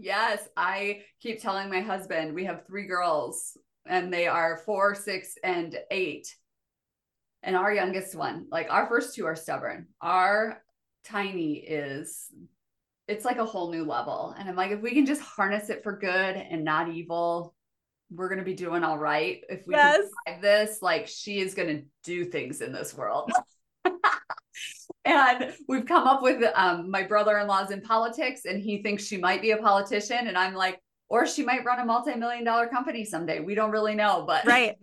Yes, 0.00 0.48
I 0.56 1.02
keep 1.20 1.40
telling 1.40 1.70
my 1.70 1.80
husband 1.80 2.34
we 2.34 2.44
have 2.44 2.66
three 2.66 2.86
girls 2.86 3.56
and 3.88 4.12
they 4.12 4.26
are 4.26 4.58
four, 4.58 4.94
six, 4.94 5.36
and 5.42 5.76
eight. 5.90 6.34
And 7.42 7.56
our 7.56 7.72
youngest 7.72 8.14
one, 8.14 8.46
like 8.50 8.70
our 8.70 8.86
first 8.88 9.14
two 9.14 9.26
are 9.26 9.36
stubborn. 9.36 9.86
Our 10.00 10.62
tiny 11.04 11.54
is, 11.54 12.26
it's 13.06 13.24
like 13.24 13.38
a 13.38 13.44
whole 13.44 13.70
new 13.70 13.84
level. 13.84 14.34
And 14.36 14.48
I'm 14.48 14.56
like, 14.56 14.72
if 14.72 14.80
we 14.80 14.92
can 14.92 15.06
just 15.06 15.22
harness 15.22 15.70
it 15.70 15.82
for 15.82 15.96
good 15.96 16.36
and 16.36 16.64
not 16.64 16.88
evil, 16.88 17.54
we're 18.10 18.28
going 18.28 18.38
to 18.38 18.44
be 18.44 18.54
doing 18.54 18.82
all 18.82 18.98
right. 18.98 19.42
If 19.48 19.66
we 19.66 19.74
yes. 19.74 20.08
can 20.26 20.40
this, 20.40 20.82
like 20.82 21.06
she 21.06 21.38
is 21.38 21.54
going 21.54 21.68
to 21.68 21.84
do 22.02 22.24
things 22.24 22.60
in 22.60 22.72
this 22.72 22.94
world. 22.94 23.30
and 25.04 25.54
we've 25.68 25.86
come 25.86 26.06
up 26.06 26.22
with 26.22 26.42
um, 26.54 26.90
my 26.90 27.02
brother-in-law's 27.02 27.70
in 27.70 27.80
politics 27.80 28.42
and 28.44 28.60
he 28.60 28.82
thinks 28.82 29.06
she 29.06 29.16
might 29.16 29.40
be 29.40 29.52
a 29.52 29.56
politician 29.56 30.26
and 30.26 30.36
i'm 30.36 30.54
like 30.54 30.80
or 31.08 31.26
she 31.26 31.44
might 31.44 31.64
run 31.64 31.80
a 31.80 31.84
multi-million 31.84 32.44
dollar 32.44 32.66
company 32.66 33.04
someday. 33.04 33.40
We 33.40 33.54
don't 33.54 33.70
really 33.70 33.94
know 33.94 34.24
but 34.26 34.44
right. 34.46 34.76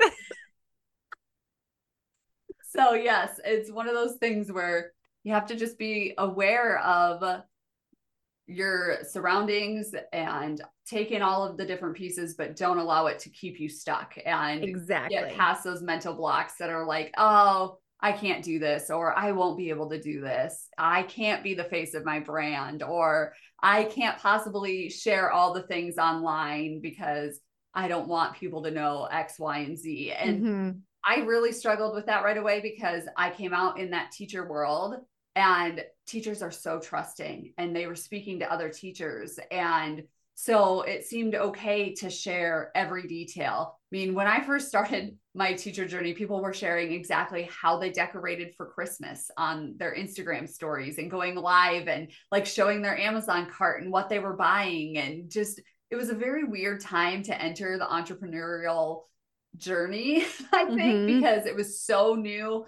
So 2.62 2.94
yes 2.94 3.40
it's 3.44 3.72
one 3.72 3.88
of 3.88 3.94
those 3.94 4.16
things 4.18 4.52
where 4.52 4.92
you 5.24 5.34
have 5.34 5.48
to 5.48 5.56
just 5.56 5.78
be 5.78 6.14
aware 6.18 6.80
of 6.80 7.44
your 8.46 8.98
surroundings 9.10 9.96
and 10.12 10.62
take 10.86 11.12
in 11.12 11.22
all 11.22 11.48
of 11.48 11.56
the 11.56 11.66
different 11.66 11.96
pieces 11.96 12.34
but 12.34 12.58
don't 12.58 12.78
allow 12.78 13.08
it 13.08 13.18
to 13.20 13.30
keep 13.30 13.58
you 13.58 13.70
stuck 13.70 14.16
and 14.26 14.66
exactly. 14.66 15.16
get 15.16 15.34
past 15.34 15.64
those 15.64 15.82
mental 15.82 16.14
blocks 16.14 16.56
that 16.60 16.70
are 16.70 16.86
like 16.86 17.14
oh 17.18 17.78
I 18.04 18.12
can't 18.12 18.44
do 18.44 18.60
this, 18.60 18.90
or 18.90 19.18
I 19.18 19.32
won't 19.32 19.58
be 19.58 19.70
able 19.70 19.90
to 19.90 20.00
do 20.00 20.20
this. 20.20 20.68
I 20.78 21.04
can't 21.04 21.42
be 21.42 21.54
the 21.54 21.64
face 21.64 21.94
of 21.94 22.04
my 22.04 22.20
brand, 22.20 22.84
or 22.84 23.34
I 23.64 23.86
can't 23.86 24.20
possibly 24.20 24.90
share 24.90 25.32
all 25.32 25.54
the 25.54 25.64
things 25.64 25.98
online 25.98 26.82
because 26.82 27.40
I 27.74 27.88
don't 27.88 28.10
want 28.10 28.36
people 28.36 28.62
to 28.64 28.72
know 28.72 29.06
X, 29.06 29.40
Y, 29.40 29.60
and 29.60 29.78
Z. 29.78 30.12
And 30.12 30.44
mm-hmm. 30.44 30.72
I 31.06 31.22
really 31.22 31.54
struggled 31.54 31.96
with 31.96 32.06
that 32.08 32.26
right 32.26 32.38
away 32.38 32.60
because 32.60 33.06
I 33.18 33.30
came 33.30 33.54
out 33.54 33.80
in 33.80 33.92
that 33.92 34.12
teacher 34.12 34.48
world 34.48 34.98
and 35.36 35.84
teachers 36.06 36.42
are 36.42 36.52
so 36.52 36.80
trusting 36.80 37.54
and 37.58 37.74
they 37.74 37.88
were 37.88 37.96
speaking 37.96 38.40
to 38.40 38.52
other 38.52 38.70
teachers 38.70 39.40
and 39.50 40.04
So 40.36 40.82
it 40.82 41.06
seemed 41.06 41.36
okay 41.36 41.94
to 41.96 42.10
share 42.10 42.72
every 42.76 43.08
detail. 43.08 43.80
I 43.80 43.96
mean, 43.96 44.16
when 44.16 44.28
I 44.28 44.44
first 44.44 44.68
started 44.68 45.16
my 45.36 45.54
teacher 45.54 45.88
journey, 45.88 46.14
people 46.14 46.42
were 46.42 46.54
sharing 46.54 46.92
exactly 46.92 47.48
how 47.52 47.78
they 47.78 47.92
decorated 47.92 48.54
for 48.58 48.66
Christmas 48.66 49.30
on 49.38 49.76
their 49.78 49.96
Instagram 49.96 50.50
stories 50.50 50.98
and 50.98 51.12
going 51.12 51.36
live 51.36 51.88
and 51.88 52.10
like 52.32 52.46
showing 52.46 52.82
their 52.82 52.98
Amazon 52.98 53.48
cart 53.50 53.84
and 53.84 53.92
what 53.92 54.10
they 54.10 54.20
were 54.20 54.36
buying. 54.36 54.98
And 54.98 55.30
just, 55.30 55.62
it 55.92 55.96
was 55.96 56.10
a 56.10 56.16
very 56.16 56.44
weird 56.44 56.82
time 56.82 57.22
to 57.24 57.40
enter 57.40 57.78
the 57.78 57.86
entrepreneurial 57.86 59.04
journey, 59.58 60.26
I 60.52 60.66
think, 60.66 60.80
mm-hmm. 60.80 61.20
because 61.20 61.46
it 61.46 61.56
was 61.56 61.82
so 61.82 62.16
new. 62.16 62.66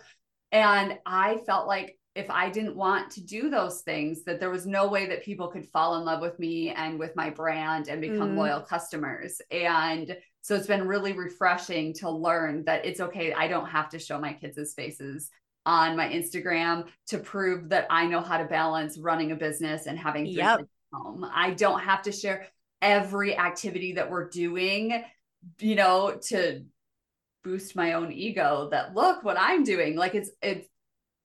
And 0.52 1.00
I 1.06 1.40
felt 1.46 1.68
like 1.68 1.98
if 2.16 2.30
I 2.30 2.50
didn't 2.50 2.78
want 2.78 3.12
to 3.12 3.22
do 3.22 3.50
those 3.50 3.82
things, 3.82 4.24
that 4.24 4.40
there 4.40 4.50
was 4.50 4.66
no 4.66 4.88
way 4.88 5.06
that 5.08 5.24
people 5.24 5.50
could 5.50 5.68
fall 5.68 5.98
in 5.98 6.06
love 6.06 6.22
with 6.22 6.40
me 6.40 6.70
and 6.70 6.98
with 6.98 7.14
my 7.16 7.30
brand 7.30 7.90
and 7.90 8.00
become 8.00 8.36
mm. 8.36 8.38
loyal 8.38 8.62
customers. 8.62 9.42
And 9.52 10.16
so 10.42 10.56
it's 10.56 10.68
been 10.68 10.88
really 10.88 11.12
refreshing 11.12 11.94
to 11.96 12.10
learn 12.10 12.64
that 12.66 12.86
it's 12.86 13.02
okay. 13.02 13.34
I 13.34 13.50
don't 13.50 13.68
have 13.68 13.90
to 13.90 14.00
show 14.00 14.18
my 14.18 14.32
kids' 14.32 14.74
faces 14.74 15.30
on 15.66 15.98
my 15.98 16.08
Instagram 16.08 16.86
to 17.08 17.18
prove 17.18 17.70
that 17.70 17.88
I 17.90 18.06
know 18.06 18.22
how 18.22 18.38
to 18.38 18.46
balance 18.46 18.98
running 18.98 19.32
a 19.32 19.36
business 19.36 19.86
and 19.86 20.00
having 20.00 20.26
three 20.26 20.36
yep. 20.36 20.60
kids 20.60 20.70
at 20.94 20.98
home. 20.98 21.30
I 21.34 21.52
don't 21.52 21.80
have 21.82 22.04
to 22.04 22.12
share 22.14 22.48
every 22.82 23.36
activity 23.38 23.94
that 23.94 24.10
we're 24.10 24.30
doing, 24.30 25.04
you 25.60 25.76
know, 25.76 26.18
to 26.28 26.64
boost 27.44 27.76
my 27.76 27.94
own 27.94 28.12
ego 28.12 28.70
that 28.72 28.96
look 28.96 29.24
what 29.24 29.38
I'm 29.40 29.64
doing. 29.64 29.96
Like 29.96 30.16
it's 30.16 30.32
it's 30.42 30.68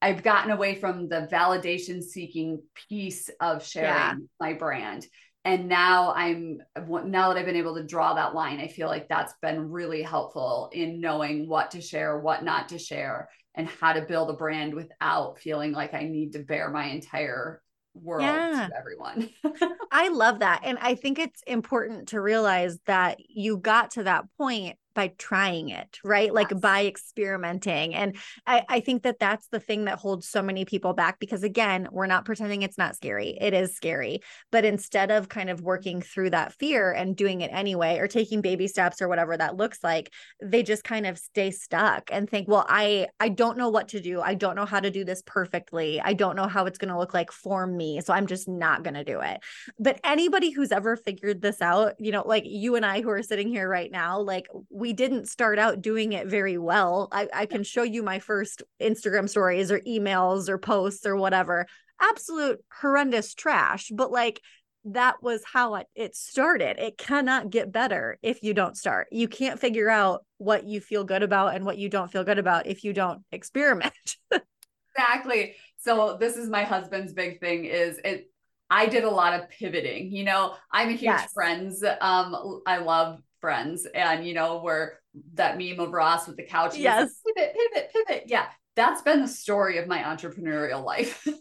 I've 0.02 0.22
gotten 0.22 0.50
away 0.50 0.74
from 0.76 1.08
the 1.08 1.28
validation 1.30 2.02
seeking 2.02 2.62
piece 2.88 3.28
of 3.40 3.64
sharing 3.64 3.88
yeah. 3.88 4.14
my 4.40 4.54
brand. 4.54 5.06
And 5.44 5.68
now 5.68 6.12
I'm 6.12 6.58
now 6.76 7.28
that 7.28 7.38
I've 7.38 7.46
been 7.46 7.56
able 7.56 7.76
to 7.76 7.84
draw 7.84 8.14
that 8.14 8.34
line, 8.34 8.60
I 8.60 8.68
feel 8.68 8.88
like 8.88 9.08
that's 9.08 9.34
been 9.40 9.70
really 9.70 10.02
helpful 10.02 10.70
in 10.72 11.00
knowing 11.00 11.48
what 11.48 11.70
to 11.72 11.80
share, 11.80 12.18
what 12.18 12.44
not 12.44 12.68
to 12.70 12.78
share, 12.78 13.28
and 13.54 13.68
how 13.68 13.94
to 13.94 14.02
build 14.02 14.30
a 14.30 14.34
brand 14.34 14.74
without 14.74 15.38
feeling 15.38 15.72
like 15.72 15.94
I 15.94 16.04
need 16.04 16.32
to 16.32 16.40
bare 16.40 16.70
my 16.70 16.86
entire 16.86 17.62
world 17.94 18.22
yeah. 18.22 18.68
to 18.68 18.76
everyone. 18.76 19.30
I 19.90 20.08
love 20.08 20.40
that. 20.40 20.60
And 20.64 20.78
I 20.80 20.94
think 20.94 21.18
it's 21.18 21.42
important 21.46 22.08
to 22.08 22.20
realize 22.20 22.78
that 22.86 23.18
you 23.28 23.56
got 23.56 23.92
to 23.92 24.04
that 24.04 24.24
point 24.36 24.76
by 24.94 25.12
trying 25.18 25.68
it, 25.68 25.98
right? 26.04 26.32
Like 26.32 26.58
by 26.60 26.86
experimenting. 26.86 27.94
And 27.94 28.16
I, 28.46 28.64
I 28.68 28.80
think 28.80 29.02
that 29.04 29.18
that's 29.18 29.46
the 29.48 29.60
thing 29.60 29.84
that 29.84 29.98
holds 29.98 30.28
so 30.28 30.42
many 30.42 30.64
people 30.64 30.94
back 30.94 31.18
because, 31.18 31.42
again, 31.42 31.88
we're 31.92 32.06
not 32.06 32.24
pretending 32.24 32.62
it's 32.62 32.78
not 32.78 32.96
scary. 32.96 33.36
It 33.40 33.54
is 33.54 33.76
scary. 33.76 34.20
But 34.50 34.64
instead 34.64 35.10
of 35.10 35.28
kind 35.28 35.50
of 35.50 35.60
working 35.60 36.00
through 36.02 36.30
that 36.30 36.52
fear 36.54 36.92
and 36.92 37.16
doing 37.16 37.40
it 37.40 37.50
anyway, 37.52 37.98
or 37.98 38.08
taking 38.08 38.40
baby 38.40 38.66
steps 38.66 39.00
or 39.00 39.08
whatever 39.08 39.36
that 39.36 39.56
looks 39.56 39.82
like, 39.82 40.12
they 40.42 40.62
just 40.62 40.84
kind 40.84 41.06
of 41.06 41.18
stay 41.18 41.50
stuck 41.50 42.10
and 42.12 42.28
think, 42.28 42.48
well, 42.48 42.66
I, 42.68 43.08
I 43.18 43.28
don't 43.28 43.58
know 43.58 43.68
what 43.68 43.88
to 43.88 44.00
do. 44.00 44.20
I 44.20 44.34
don't 44.34 44.56
know 44.56 44.66
how 44.66 44.80
to 44.80 44.90
do 44.90 45.04
this 45.04 45.22
perfectly. 45.24 46.00
I 46.00 46.14
don't 46.14 46.36
know 46.36 46.48
how 46.48 46.66
it's 46.66 46.78
going 46.78 46.92
to 46.92 46.98
look 46.98 47.14
like 47.14 47.32
for 47.32 47.66
me. 47.66 48.00
So 48.00 48.12
I'm 48.12 48.26
just 48.26 48.48
not 48.48 48.82
going 48.82 48.94
to 48.94 49.04
do 49.04 49.20
it. 49.20 49.40
But 49.78 50.00
anybody 50.04 50.50
who's 50.50 50.72
ever 50.72 50.96
figured 50.96 51.42
this 51.42 51.62
out, 51.62 51.94
you 51.98 52.12
know, 52.12 52.24
like 52.26 52.44
you 52.46 52.76
and 52.76 52.84
I 52.84 53.02
who 53.02 53.10
are 53.10 53.22
sitting 53.22 53.48
here 53.48 53.68
right 53.68 53.90
now, 53.90 54.20
like, 54.20 54.46
we 54.80 54.92
didn't 54.94 55.28
start 55.28 55.58
out 55.58 55.82
doing 55.82 56.12
it 56.12 56.26
very 56.26 56.58
well. 56.58 57.08
I, 57.12 57.28
I 57.32 57.46
can 57.46 57.62
show 57.62 57.82
you 57.82 58.02
my 58.02 58.18
first 58.18 58.62
Instagram 58.80 59.28
stories 59.28 59.70
or 59.70 59.80
emails 59.80 60.48
or 60.48 60.58
posts 60.58 61.06
or 61.06 61.16
whatever. 61.16 61.66
Absolute 62.00 62.64
horrendous 62.80 63.34
trash, 63.34 63.90
but 63.94 64.10
like 64.10 64.40
that 64.86 65.22
was 65.22 65.42
how 65.44 65.82
it, 65.94 66.16
started. 66.16 66.78
It 66.78 66.96
cannot 66.96 67.50
get 67.50 67.70
better 67.70 68.18
if 68.22 68.42
you 68.42 68.54
don't 68.54 68.76
start. 68.76 69.08
You 69.12 69.28
can't 69.28 69.60
figure 69.60 69.90
out 69.90 70.24
what 70.38 70.64
you 70.64 70.80
feel 70.80 71.04
good 71.04 71.22
about 71.22 71.54
and 71.54 71.66
what 71.66 71.76
you 71.76 71.90
don't 71.90 72.10
feel 72.10 72.24
good 72.24 72.38
about 72.38 72.66
if 72.66 72.82
you 72.82 72.94
don't 72.94 73.22
experiment. 73.30 73.92
exactly. 74.96 75.56
So 75.76 76.16
this 76.18 76.36
is 76.36 76.48
my 76.48 76.64
husband's 76.64 77.12
big 77.12 77.38
thing 77.40 77.66
is 77.66 78.00
it 78.02 78.30
I 78.70 78.86
did 78.86 79.04
a 79.04 79.10
lot 79.10 79.38
of 79.38 79.50
pivoting. 79.50 80.12
You 80.12 80.24
know, 80.24 80.54
I'm 80.72 80.88
a 80.88 80.92
huge 80.92 81.02
yes. 81.02 81.32
friends. 81.32 81.82
Um, 81.82 82.62
I 82.66 82.78
love 82.78 83.20
friends 83.40 83.86
and 83.94 84.26
you 84.26 84.34
know 84.34 84.60
where 84.60 85.00
that 85.34 85.58
meme 85.58 85.80
of 85.80 85.92
ross 85.92 86.26
with 86.26 86.36
the 86.36 86.42
couch 86.42 86.76
yes 86.76 87.10
like, 87.24 87.36
pivot 87.36 87.56
pivot 87.72 87.92
pivot. 87.92 88.24
Yeah 88.26 88.46
that's 88.76 89.02
been 89.02 89.20
the 89.22 89.28
story 89.28 89.78
of 89.78 89.88
my 89.88 89.98
entrepreneurial 89.98 90.84
life. 90.84 91.26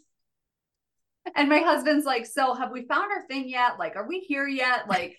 And 1.36 1.48
my 1.48 1.60
husband's 1.60 2.08
like 2.08 2.26
so 2.26 2.56
have 2.56 2.72
we 2.72 2.88
found 2.88 3.12
our 3.12 3.22
thing 3.28 3.48
yet? 3.48 3.78
Like 3.78 3.96
are 3.96 4.08
we 4.08 4.20
here 4.20 4.48
yet? 4.48 4.86
Like 4.90 5.18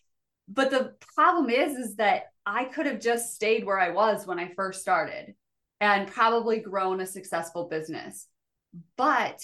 but 0.48 0.70
the 0.70 0.94
problem 1.14 1.50
is 1.50 1.76
is 1.76 1.96
that 1.96 2.24
i 2.44 2.64
could 2.64 2.86
have 2.86 3.00
just 3.00 3.34
stayed 3.34 3.64
where 3.64 3.78
i 3.78 3.90
was 3.90 4.26
when 4.26 4.40
i 4.40 4.48
first 4.56 4.80
started 4.80 5.34
and 5.80 6.08
probably 6.08 6.58
grown 6.58 7.00
a 7.00 7.06
successful 7.06 7.68
business. 7.68 8.26
But 8.96 9.40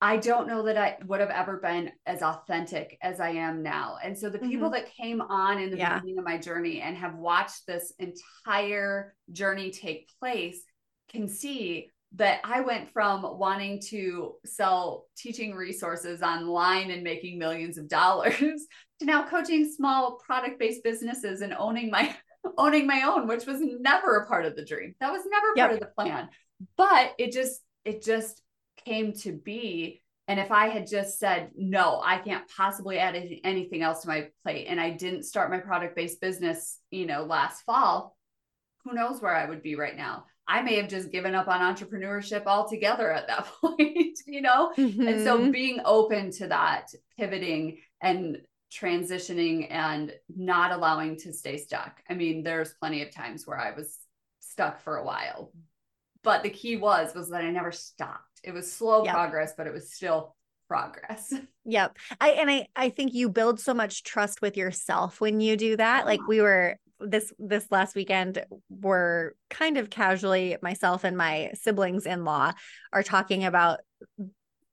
I 0.00 0.18
don't 0.18 0.46
know 0.46 0.62
that 0.64 0.76
I 0.76 0.98
would 1.06 1.20
have 1.20 1.30
ever 1.30 1.56
been 1.56 1.90
as 2.04 2.22
authentic 2.22 2.98
as 3.00 3.18
I 3.18 3.30
am 3.30 3.62
now. 3.62 3.96
And 4.02 4.16
so 4.16 4.28
the 4.28 4.38
mm-hmm. 4.38 4.50
people 4.50 4.70
that 4.70 4.92
came 4.94 5.22
on 5.22 5.58
in 5.58 5.70
the 5.70 5.78
yeah. 5.78 5.98
beginning 5.98 6.18
of 6.18 6.24
my 6.24 6.36
journey 6.36 6.82
and 6.82 6.96
have 6.96 7.14
watched 7.14 7.66
this 7.66 7.94
entire 7.98 9.14
journey 9.32 9.70
take 9.70 10.10
place 10.20 10.62
can 11.08 11.28
see 11.28 11.90
that 12.16 12.40
I 12.44 12.60
went 12.60 12.92
from 12.92 13.38
wanting 13.38 13.80
to 13.88 14.34
sell 14.44 15.06
teaching 15.16 15.54
resources 15.54 16.22
online 16.22 16.90
and 16.90 17.02
making 17.02 17.38
millions 17.38 17.78
of 17.78 17.88
dollars 17.88 18.36
to 19.00 19.04
now 19.04 19.26
coaching 19.26 19.70
small 19.70 20.18
product-based 20.24 20.84
businesses 20.84 21.40
and 21.40 21.54
owning 21.58 21.90
my 21.90 22.14
owning 22.58 22.86
my 22.86 23.02
own, 23.02 23.26
which 23.26 23.44
was 23.44 23.58
never 23.60 24.18
a 24.18 24.26
part 24.26 24.46
of 24.46 24.56
the 24.56 24.64
dream. 24.64 24.94
That 25.00 25.10
was 25.10 25.22
never 25.28 25.46
yep. 25.56 25.68
part 25.68 25.72
of 25.74 25.80
the 25.80 25.94
plan. 25.94 26.28
But 26.76 27.12
it 27.18 27.32
just 27.32 27.60
it 27.84 28.02
just 28.02 28.40
came 28.84 29.12
to 29.12 29.32
be 29.32 30.02
and 30.28 30.40
if 30.40 30.50
I 30.50 30.68
had 30.68 30.88
just 30.88 31.20
said, 31.20 31.50
no, 31.56 32.00
I 32.04 32.18
can't 32.18 32.48
possibly 32.48 32.98
add 32.98 33.14
anything 33.44 33.82
else 33.82 34.02
to 34.02 34.08
my 34.08 34.28
plate, 34.42 34.66
and 34.68 34.80
I 34.80 34.90
didn't 34.90 35.22
start 35.22 35.52
my 35.52 35.58
product 35.58 35.94
based 35.94 36.20
business, 36.20 36.80
you 36.90 37.06
know, 37.06 37.22
last 37.22 37.62
fall, 37.62 38.16
who 38.82 38.92
knows 38.92 39.22
where 39.22 39.34
I 39.34 39.48
would 39.48 39.62
be 39.62 39.76
right 39.76 39.96
now? 39.96 40.24
I 40.48 40.62
may 40.62 40.76
have 40.76 40.88
just 40.88 41.12
given 41.12 41.34
up 41.34 41.48
on 41.48 41.60
entrepreneurship 41.60 42.46
altogether 42.46 43.10
at 43.10 43.28
that 43.28 43.46
point, 43.60 44.18
you 44.26 44.42
know? 44.42 44.72
Mm-hmm. 44.76 45.06
And 45.06 45.24
so 45.24 45.38
mm-hmm. 45.38 45.50
being 45.50 45.80
open 45.84 46.32
to 46.32 46.48
that, 46.48 46.88
pivoting 47.16 47.78
and 48.00 48.38
transitioning 48.72 49.68
and 49.70 50.12
not 50.28 50.72
allowing 50.72 51.16
to 51.18 51.32
stay 51.32 51.56
stuck. 51.56 52.00
I 52.10 52.14
mean, 52.14 52.42
there's 52.42 52.74
plenty 52.74 53.02
of 53.02 53.12
times 53.12 53.46
where 53.46 53.58
I 53.58 53.72
was 53.72 53.96
stuck 54.40 54.80
for 54.80 54.96
a 54.96 55.04
while. 55.04 55.52
But 56.24 56.42
the 56.42 56.50
key 56.50 56.76
was 56.76 57.14
was 57.14 57.30
that 57.30 57.44
I 57.44 57.50
never 57.50 57.70
stopped 57.70 58.35
it 58.46 58.54
was 58.54 58.72
slow 58.72 59.04
yep. 59.04 59.12
progress, 59.12 59.52
but 59.56 59.66
it 59.66 59.72
was 59.72 59.92
still 59.92 60.34
progress. 60.68 61.32
Yep. 61.68 61.96
I 62.20 62.30
and 62.30 62.48
I 62.48 62.68
I 62.76 62.90
think 62.90 63.12
you 63.12 63.28
build 63.28 63.58
so 63.58 63.74
much 63.74 64.04
trust 64.04 64.40
with 64.40 64.56
yourself 64.56 65.20
when 65.20 65.40
you 65.40 65.56
do 65.56 65.76
that. 65.76 66.06
Like 66.06 66.20
we 66.28 66.40
were 66.40 66.76
this 67.00 67.32
this 67.40 67.66
last 67.72 67.96
weekend 67.96 68.44
we're 68.70 69.32
kind 69.50 69.78
of 69.78 69.90
casually 69.90 70.56
myself 70.62 71.02
and 71.02 71.16
my 71.16 71.50
siblings 71.54 72.06
in 72.06 72.24
law 72.24 72.52
are 72.92 73.02
talking 73.02 73.44
about 73.44 73.80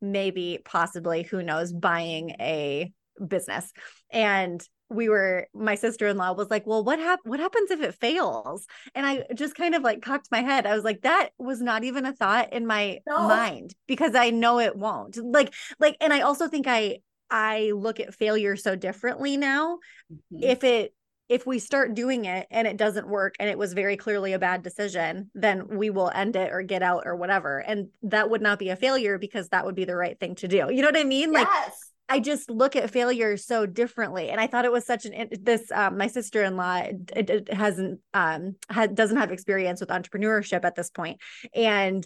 maybe 0.02 0.60
possibly 0.64 1.24
who 1.24 1.42
knows 1.42 1.74
buying 1.74 2.36
a 2.40 2.94
business 3.28 3.72
and 4.12 4.64
we 4.90 5.10
were 5.10 5.48
my 5.54 5.76
sister-in-law 5.76 6.34
was 6.34 6.50
like 6.50 6.68
well 6.68 6.84
what 6.84 7.00
hap- 7.00 7.20
what 7.24 7.40
happens 7.40 7.72
if 7.72 7.82
it 7.82 7.96
fails? 7.96 8.66
And 8.96 9.06
i 9.06 9.24
just 9.34 9.56
kind 9.56 9.76
of 9.76 9.82
like 9.82 10.02
cocked 10.02 10.28
my 10.32 10.42
head. 10.42 10.66
I 10.66 10.76
was 10.76 10.84
like 10.84 11.02
that 11.02 11.30
was 11.38 11.62
not 11.62 11.84
even 11.84 12.06
a 12.06 12.14
thought 12.14 12.54
in 12.54 12.68
my 12.68 13.00
no. 13.08 13.28
mind 13.28 13.74
because 13.88 14.16
i 14.16 14.30
know 14.30 14.60
it 14.60 14.76
won't. 14.76 15.18
Like 15.18 15.54
like 15.80 15.98
and 16.02 16.14
i 16.14 16.22
also 16.22 16.48
think 16.48 16.68
i 16.68 17.00
i 17.30 17.72
look 17.76 18.00
at 18.00 18.14
failure 18.14 18.56
so 18.56 18.76
differently 18.76 19.38
now. 19.38 19.80
Mm-hmm. 20.12 20.44
if 20.44 20.64
it 20.64 20.94
if 21.30 21.48
we 21.48 21.58
start 21.58 21.96
doing 21.96 22.26
it 22.26 22.46
and 22.52 22.68
it 22.68 22.78
doesn't 22.78 23.08
work 23.08 23.36
and 23.40 23.50
it 23.50 23.58
was 23.58 23.74
very 23.74 23.96
clearly 23.98 24.34
a 24.34 24.40
bad 24.40 24.62
decision 24.62 25.32
then 25.34 25.68
we 25.78 25.90
will 25.90 26.12
end 26.14 26.36
it 26.36 26.52
or 26.52 26.62
get 26.62 26.84
out 26.84 27.04
or 27.06 27.16
whatever. 27.16 27.60
And 27.60 27.88
that 28.04 28.30
would 28.30 28.42
not 28.42 28.60
be 28.60 28.70
a 28.70 28.76
failure 28.76 29.18
because 29.18 29.50
that 29.50 29.66
would 29.66 29.76
be 29.76 29.86
the 29.86 29.96
right 29.96 30.20
thing 30.20 30.36
to 30.36 30.48
do. 30.48 30.68
You 30.70 30.82
know 30.82 30.90
what 30.90 30.98
i 30.98 31.04
mean? 31.04 31.34
Yes. 31.34 31.46
like 31.48 31.74
I 32.10 32.20
just 32.20 32.50
look 32.50 32.76
at 32.76 32.90
failure 32.92 33.38
so 33.38 33.66
differently. 33.66 34.30
And 34.30 34.40
I 34.40 34.48
thought 34.48 34.66
it 34.66 34.72
was 34.72 34.86
such 34.86 35.06
an 35.06 35.30
this 35.42 35.72
um, 35.72 35.98
my 35.98 36.08
sister-in-law 36.08 36.84
it, 37.16 37.30
it 37.30 37.54
hasn't 37.54 38.02
um 38.14 38.56
had 38.70 38.96
doesn't 38.96 39.18
have 39.18 39.32
experience 39.32 39.80
with 39.80 39.90
entrepreneurship 39.90 40.66
at 40.66 40.76
this 40.76 40.90
point. 40.90 41.20
And 41.54 42.06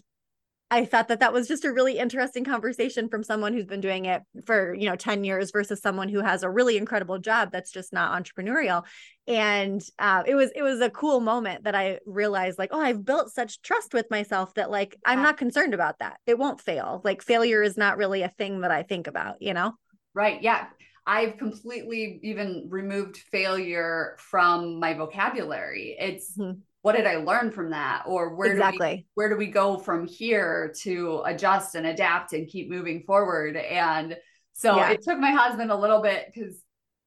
I 0.69 0.83
thought 0.83 1.07
that 1.07 1.21
that 1.21 1.31
was 1.31 1.47
just 1.47 1.63
a 1.63 1.71
really 1.71 1.97
interesting 1.97 2.43
conversation 2.43 3.07
from 3.07 3.23
someone 3.23 3.53
who's 3.53 3.65
been 3.65 3.79
doing 3.79 4.03
it 4.03 4.21
for, 4.45 4.73
you 4.73 4.89
know, 4.89 4.97
10 4.97 5.23
years 5.23 5.51
versus 5.51 5.81
someone 5.81 6.09
who 6.09 6.19
has 6.19 6.43
a 6.43 6.49
really 6.49 6.75
incredible 6.75 7.19
job 7.19 7.51
that's 7.53 7.71
just 7.71 7.93
not 7.93 8.21
entrepreneurial. 8.21 8.83
And 9.27 9.81
uh, 9.97 10.23
it 10.25 10.35
was, 10.35 10.51
it 10.55 10.63
was 10.63 10.81
a 10.81 10.89
cool 10.89 11.21
moment 11.21 11.63
that 11.63 11.73
I 11.73 11.99
realized 12.05 12.59
like, 12.59 12.71
oh, 12.73 12.81
I've 12.81 13.05
built 13.05 13.33
such 13.33 13.61
trust 13.61 13.93
with 13.93 14.11
myself 14.11 14.55
that 14.55 14.69
like, 14.69 14.97
I'm 15.05 15.23
not 15.23 15.37
concerned 15.37 15.73
about 15.73 15.99
that. 15.99 16.17
It 16.25 16.37
won't 16.37 16.59
fail. 16.59 17.01
Like 17.05 17.21
failure 17.21 17.63
is 17.63 17.77
not 17.77 17.97
really 17.97 18.23
a 18.23 18.29
thing 18.29 18.59
that 18.61 18.71
I 18.71 18.83
think 18.83 19.07
about, 19.07 19.41
you 19.41 19.53
know? 19.53 19.73
Right. 20.17 20.41
Yeah. 20.41 20.65
I've 21.05 21.37
completely 21.37 22.19
even 22.23 22.65
removed 22.69 23.17
failure 23.31 24.17
from 24.17 24.79
my 24.79 24.95
vocabulary. 24.95 25.95
It's 25.99 26.35
mm-hmm. 26.35 26.59
what 26.81 26.95
did 26.95 27.05
I 27.05 27.17
learn 27.17 27.51
from 27.51 27.69
that? 27.69 28.05
Or 28.07 28.35
where 28.35 28.51
exactly. 28.51 28.87
do 28.87 28.95
we, 28.95 29.05
where 29.13 29.29
do 29.29 29.37
we 29.37 29.45
go 29.45 29.77
from 29.77 30.07
here 30.07 30.73
to 30.79 31.21
adjust 31.23 31.75
and 31.75 31.85
adapt 31.85 32.33
and 32.33 32.47
keep 32.47 32.67
moving 32.67 33.03
forward? 33.03 33.57
And 33.57 34.17
so 34.53 34.77
yeah. 34.77 34.89
it 34.89 35.03
took 35.03 35.19
my 35.19 35.31
husband 35.31 35.69
a 35.69 35.77
little 35.77 36.01
bit 36.01 36.31
because 36.33 36.59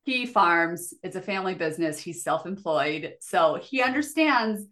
he 0.04 0.24
farms, 0.24 0.94
it's 1.02 1.16
a 1.16 1.20
family 1.20 1.54
business, 1.54 1.98
he's 1.98 2.22
self-employed. 2.22 3.14
So 3.20 3.58
he 3.60 3.82
understands 3.82 4.64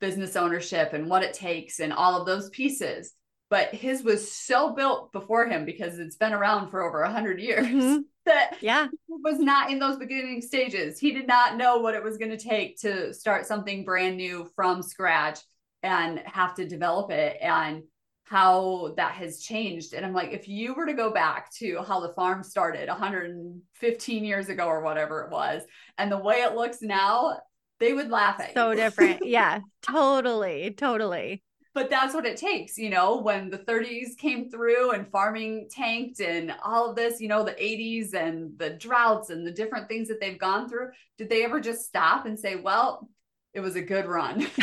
business 0.00 0.36
ownership 0.36 0.92
and 0.92 1.10
what 1.10 1.24
it 1.24 1.34
takes 1.34 1.80
and 1.80 1.92
all 1.92 2.18
of 2.18 2.26
those 2.26 2.48
pieces 2.50 3.12
but 3.52 3.74
his 3.74 4.02
was 4.02 4.32
so 4.32 4.72
built 4.72 5.12
before 5.12 5.46
him 5.46 5.66
because 5.66 5.98
it's 5.98 6.16
been 6.16 6.32
around 6.32 6.70
for 6.70 6.80
over 6.80 7.02
100 7.02 7.38
years 7.38 7.66
mm-hmm. 7.66 7.98
that 8.24 8.56
yeah. 8.62 8.86
was 9.06 9.38
not 9.38 9.70
in 9.70 9.78
those 9.78 9.98
beginning 9.98 10.40
stages. 10.40 10.98
He 10.98 11.12
did 11.12 11.26
not 11.26 11.58
know 11.58 11.76
what 11.76 11.94
it 11.94 12.02
was 12.02 12.16
going 12.16 12.30
to 12.30 12.38
take 12.38 12.80
to 12.80 13.12
start 13.12 13.44
something 13.44 13.84
brand 13.84 14.16
new 14.16 14.48
from 14.56 14.82
scratch 14.82 15.40
and 15.82 16.20
have 16.20 16.54
to 16.54 16.66
develop 16.66 17.10
it 17.10 17.36
and 17.42 17.82
how 18.24 18.94
that 18.96 19.12
has 19.16 19.42
changed. 19.42 19.92
And 19.92 20.06
i'm 20.06 20.14
like 20.14 20.32
if 20.32 20.48
you 20.48 20.72
were 20.72 20.86
to 20.86 20.94
go 20.94 21.12
back 21.12 21.52
to 21.56 21.82
how 21.86 22.00
the 22.00 22.14
farm 22.14 22.42
started 22.42 22.88
115 22.88 24.24
years 24.24 24.48
ago 24.48 24.64
or 24.64 24.80
whatever 24.80 25.24
it 25.24 25.30
was 25.30 25.60
and 25.98 26.10
the 26.10 26.16
way 26.16 26.36
it 26.36 26.54
looks 26.54 26.80
now 26.80 27.38
they 27.80 27.92
would 27.92 28.08
laugh 28.08 28.40
at 28.40 28.54
so 28.54 28.70
you. 28.70 28.76
different. 28.76 29.20
Yeah 29.26 29.60
totally 29.82 30.70
totally 30.70 31.42
but 31.74 31.90
that's 31.90 32.14
what 32.14 32.26
it 32.26 32.36
takes 32.36 32.76
you 32.78 32.90
know 32.90 33.18
when 33.18 33.50
the 33.50 33.58
30s 33.58 34.16
came 34.18 34.50
through 34.50 34.92
and 34.92 35.10
farming 35.10 35.68
tanked 35.70 36.20
and 36.20 36.54
all 36.64 36.90
of 36.90 36.96
this 36.96 37.20
you 37.20 37.28
know 37.28 37.42
the 37.42 37.52
80s 37.52 38.14
and 38.14 38.58
the 38.58 38.70
droughts 38.70 39.30
and 39.30 39.46
the 39.46 39.52
different 39.52 39.88
things 39.88 40.08
that 40.08 40.20
they've 40.20 40.38
gone 40.38 40.68
through 40.68 40.90
did 41.18 41.28
they 41.28 41.44
ever 41.44 41.60
just 41.60 41.84
stop 41.84 42.26
and 42.26 42.38
say 42.38 42.56
well 42.56 43.08
it 43.54 43.60
was 43.60 43.76
a 43.76 43.82
good 43.82 44.06
run 44.06 44.46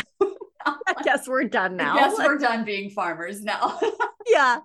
I 0.65 1.04
guess 1.04 1.28
we're 1.28 1.45
done 1.45 1.76
now. 1.76 1.95
Guess 1.95 2.17
we're 2.17 2.38
done 2.38 2.65
being 2.65 2.89
farmers 2.89 3.43
now. 3.43 3.80
yeah. 4.28 4.60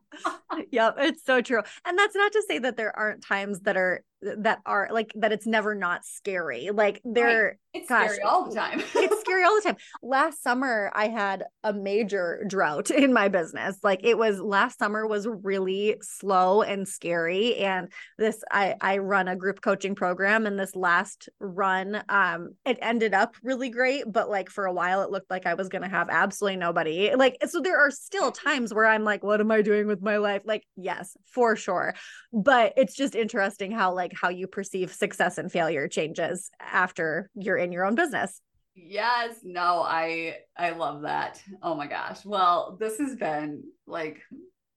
Yep. 0.70 0.96
It's 0.98 1.24
so 1.24 1.40
true. 1.40 1.62
And 1.84 1.98
that's 1.98 2.14
not 2.14 2.32
to 2.32 2.42
say 2.48 2.58
that 2.58 2.76
there 2.76 2.96
aren't 2.96 3.22
times 3.22 3.60
that 3.60 3.76
are 3.76 4.02
that 4.22 4.60
are 4.66 4.88
like 4.90 5.12
that 5.16 5.32
it's 5.32 5.46
never 5.46 5.74
not 5.74 6.04
scary. 6.04 6.70
Like 6.72 7.00
they're 7.04 7.44
right. 7.44 7.56
It's 7.74 7.88
gosh, 7.88 8.10
scary 8.10 8.22
all 8.22 8.48
the 8.48 8.54
time. 8.54 8.80
it's 8.94 9.20
scary 9.20 9.42
all 9.42 9.56
the 9.56 9.62
time. 9.62 9.76
Last 10.00 10.42
summer 10.42 10.92
I 10.94 11.08
had 11.08 11.44
a 11.64 11.72
major 11.72 12.44
drought 12.46 12.90
in 12.90 13.12
my 13.12 13.26
business. 13.28 13.78
Like 13.82 14.00
it 14.04 14.16
was 14.16 14.40
last 14.40 14.78
summer 14.78 15.06
was 15.06 15.26
really 15.26 15.96
slow 16.00 16.62
and 16.62 16.86
scary. 16.86 17.56
And 17.56 17.92
this 18.16 18.42
I 18.50 18.76
I 18.80 18.98
run 18.98 19.26
a 19.26 19.34
group 19.34 19.60
coaching 19.60 19.96
program 19.96 20.46
and 20.46 20.58
this 20.58 20.76
last 20.76 21.28
run 21.40 22.00
um 22.08 22.54
it 22.64 22.78
ended 22.80 23.12
up 23.12 23.34
really 23.42 23.70
great, 23.70 24.04
but 24.06 24.30
like 24.30 24.50
for 24.50 24.66
a 24.66 24.72
while 24.72 25.02
it 25.02 25.10
looked 25.10 25.30
like 25.30 25.44
I 25.44 25.54
was 25.54 25.68
gonna 25.68 25.88
have 25.88 26.08
absolutely 26.08 26.58
nobody. 26.58 27.12
Like 27.16 27.38
so 27.46 27.60
there 27.60 27.80
are 27.80 27.90
still 27.90 28.30
times 28.30 28.72
where 28.72 28.86
I'm 28.86 29.02
like, 29.02 29.24
what 29.24 29.40
am 29.40 29.50
I 29.50 29.62
doing 29.62 29.88
with 29.88 30.00
my 30.00 30.18
life? 30.18 30.42
Like, 30.44 30.62
yes, 30.76 31.16
for 31.26 31.56
sure. 31.56 31.94
But 32.32 32.74
it's 32.76 32.94
just 32.94 33.16
interesting 33.16 33.72
how 33.72 33.94
like 33.94 34.12
how 34.14 34.28
you 34.28 34.46
perceive 34.46 34.92
success 34.92 35.38
and 35.38 35.50
failure 35.50 35.88
changes 35.88 36.50
after 36.60 37.30
you're 37.34 37.63
in 37.64 37.72
your 37.72 37.84
own 37.84 37.94
business. 37.94 38.40
Yes, 38.74 39.36
no, 39.42 39.82
I 39.82 40.38
I 40.56 40.70
love 40.70 41.02
that. 41.02 41.40
Oh 41.62 41.74
my 41.74 41.86
gosh. 41.86 42.24
Well, 42.24 42.76
this 42.78 42.98
has 42.98 43.14
been 43.16 43.62
like 43.86 44.20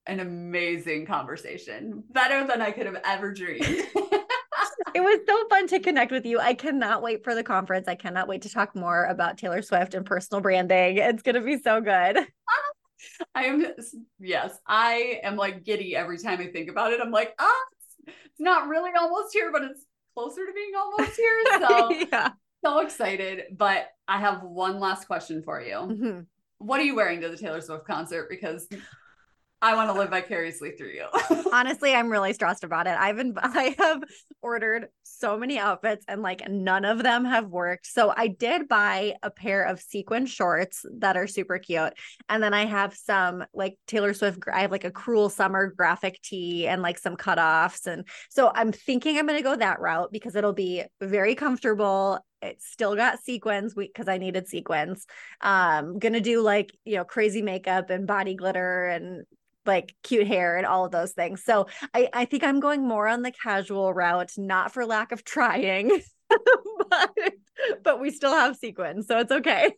an 0.06 0.20
amazing 0.20 1.06
conversation. 1.06 2.04
Better 2.12 2.46
than 2.48 2.62
I 2.62 2.72
could 2.72 2.86
have 2.86 3.02
ever 3.04 3.34
dreamed. 3.34 3.66
it 4.96 5.02
was 5.02 5.20
so 5.28 5.48
fun 5.50 5.68
to 5.68 5.80
connect 5.80 6.12
with 6.12 6.26
you. 6.26 6.40
I 6.40 6.54
cannot 6.54 7.02
wait 7.02 7.24
for 7.24 7.36
the 7.36 7.44
conference. 7.44 7.88
I 7.88 7.96
cannot 7.96 8.28
wait 8.28 8.44
to 8.44 8.50
talk 8.50 8.76
more 8.76 9.06
about 9.06 9.38
Taylor 9.38 9.62
Swift 9.62 9.94
and 9.94 10.06
personal 10.06 10.42
branding. 10.42 10.98
It's 10.98 11.24
going 11.24 11.36
to 11.36 11.42
be 11.42 11.58
so 11.58 11.82
good. 11.82 12.20
I 13.36 13.46
am 13.46 13.66
yes, 14.20 14.58
I 14.66 15.20
am 15.24 15.36
like 15.36 15.64
giddy 15.64 15.96
every 15.96 16.18
time 16.18 16.40
I 16.40 16.48
think 16.48 16.70
about 16.70 16.94
it. 16.94 17.02
I'm 17.02 17.12
like, 17.12 17.34
ah, 17.40 17.64
it's 18.06 18.40
not 18.40 18.68
really 18.68 18.92
almost 19.00 19.34
here, 19.34 19.52
but 19.52 19.64
it's 19.64 19.86
closer 20.16 20.46
to 20.46 20.54
being 20.54 20.72
almost 20.76 21.16
here. 21.16 21.44
So 21.68 21.92
yeah. 22.12 22.32
So 22.64 22.80
excited. 22.80 23.44
But 23.58 23.90
I 24.08 24.20
have 24.20 24.44
one 24.44 24.80
last 24.80 25.06
question 25.06 25.42
for 25.44 25.62
you. 25.62 25.76
Mm-hmm. 25.76 26.20
What 26.60 26.80
are 26.80 26.84
you 26.84 26.96
wearing 26.96 27.22
to 27.22 27.30
the 27.30 27.38
Taylor 27.38 27.62
Swift 27.62 27.86
concert? 27.86 28.30
Because 28.30 28.68
I 29.60 29.74
want 29.74 29.90
to 29.90 29.98
live 29.98 30.12
vicariously 30.12 30.72
through 30.72 30.92
you. 30.92 31.08
Honestly, 31.52 31.94
I'm 31.94 32.12
really 32.12 32.34
stressed 32.34 32.64
about 32.64 32.86
it. 32.86 32.96
I've 32.98 33.16
been 33.16 33.34
I 33.42 33.76
have 33.80 34.04
ordered 34.42 34.88
so 35.02 35.38
many 35.38 35.58
outfits 35.58 36.06
and 36.08 36.22
like 36.22 36.48
none 36.48 36.86
of 36.86 37.02
them 37.02 37.26
have 37.26 37.48
worked. 37.48 37.88
So 37.88 38.14
I 38.16 38.28
did 38.28 38.68
buy 38.68 39.16
a 39.24 39.32
pair 39.32 39.64
of 39.64 39.80
sequin 39.80 40.28
shorts 40.28 40.86
that 41.00 41.18
are 41.18 41.26
super 41.26 41.58
cute. 41.58 41.94
And 42.30 42.44
then 42.44 42.54
I 42.54 42.66
have 42.66 42.96
some 42.96 43.46
like 43.54 43.78
Taylor 43.88 44.14
Swift 44.14 44.40
I 44.52 44.62
have 44.62 44.72
like 44.72 44.86
a 44.86 44.92
cruel 44.92 45.30
summer 45.30 45.74
graphic 45.76 46.22
tee 46.22 46.68
and 46.68 46.84
like 46.84 47.00
some 47.00 47.18
cutoffs 47.18 47.88
and 47.88 48.08
so 48.30 48.52
I'm 48.54 48.72
thinking 48.72 49.18
I'm 49.18 49.26
going 49.26 49.40
to 49.40 49.44
go 49.44 49.56
that 49.56 49.80
route 49.80 50.12
because 50.12 50.36
it'll 50.36 50.54
be 50.54 50.84
very 51.02 51.34
comfortable 51.34 52.20
it's 52.42 52.68
still 52.68 52.96
got 52.96 53.20
sequins 53.24 53.74
because 53.74 54.08
I 54.08 54.18
needed 54.18 54.48
sequins. 54.48 55.06
Um, 55.42 56.00
gonna 56.00 56.22
do 56.22 56.42
like 56.42 56.72
you 56.86 56.96
know 56.96 57.04
crazy 57.04 57.42
makeup 57.42 57.90
and 57.90 58.08
body 58.08 58.36
glitter 58.36 58.88
and 58.88 59.26
like 59.68 59.96
cute 60.02 60.28
hair 60.28 60.58
and 60.58 60.66
all 60.66 60.86
of 60.86 60.92
those 60.92 61.12
things. 61.12 61.44
So 61.44 61.68
I, 61.94 62.10
I 62.14 62.26
think 62.26 62.44
I'm 62.44 62.60
going 62.60 62.88
more 62.88 63.08
on 63.08 63.22
the 63.22 63.32
casual 63.32 63.94
route, 63.94 64.32
not 64.38 64.74
for 64.74 64.86
lack 64.86 65.12
of 65.12 65.24
trying, 65.24 65.92
but, 66.90 67.16
but 67.84 68.00
we 68.00 68.10
still 68.10 68.32
have 68.32 68.56
sequins. 68.56 69.08
So 69.08 69.20
it's 69.20 69.32
okay. 69.32 69.74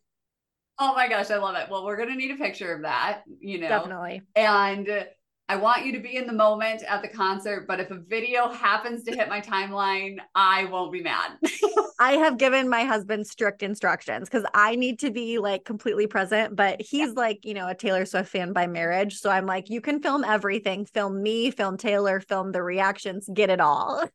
Oh 0.78 0.94
my 0.94 1.10
gosh, 1.10 1.30
I 1.30 1.38
love 1.38 1.56
it. 1.56 1.68
Well, 1.70 1.86
we're 1.86 1.98
going 1.98 2.10
to 2.10 2.16
need 2.16 2.32
a 2.32 2.38
picture 2.38 2.74
of 2.74 2.84
that, 2.84 3.24
you 3.42 3.60
know. 3.60 3.68
Definitely. 3.68 4.22
And 4.34 5.08
I 5.50 5.56
want 5.56 5.84
you 5.84 5.92
to 5.94 6.00
be 6.00 6.16
in 6.16 6.28
the 6.28 6.34
moment 6.34 6.84
at 6.88 7.02
the 7.02 7.08
concert, 7.08 7.66
but 7.68 7.80
if 7.80 7.90
a 7.90 7.98
video 7.98 8.50
happens 8.50 9.04
to 9.06 9.16
hit 9.16 9.28
my 9.30 9.42
timeline, 9.42 10.20
I 10.36 10.66
won't 10.66 10.94
be 10.94 11.02
mad. 11.02 11.40
I 12.00 12.14
have 12.14 12.38
given 12.38 12.70
my 12.70 12.84
husband 12.84 13.26
strict 13.26 13.64
instructions 13.64 14.30
because 14.30 14.46
I 14.54 14.76
need 14.76 15.00
to 15.00 15.10
be 15.10 15.40
like 15.40 15.66
completely 15.66 16.06
present, 16.06 16.56
but 16.56 16.80
he's 16.80 17.08
yeah. 17.10 17.14
like, 17.16 17.46
you 17.46 17.56
know, 17.56 17.68
a 17.68 17.74
Taylor 17.74 18.06
Swift 18.06 18.30
fan 18.30 18.54
by 18.54 18.68
marriage. 18.68 19.18
So 19.18 19.32
I'm 19.32 19.48
like, 19.48 19.72
you 19.72 19.82
can 19.82 20.04
film 20.04 20.24
everything, 20.24 20.86
film 20.86 21.24
me, 21.24 21.50
film 21.50 21.78
Taylor, 21.78 22.20
film 22.20 22.52
the 22.52 22.62
reactions, 22.62 23.28
get 23.34 23.50
it 23.50 23.60
all. 23.60 24.08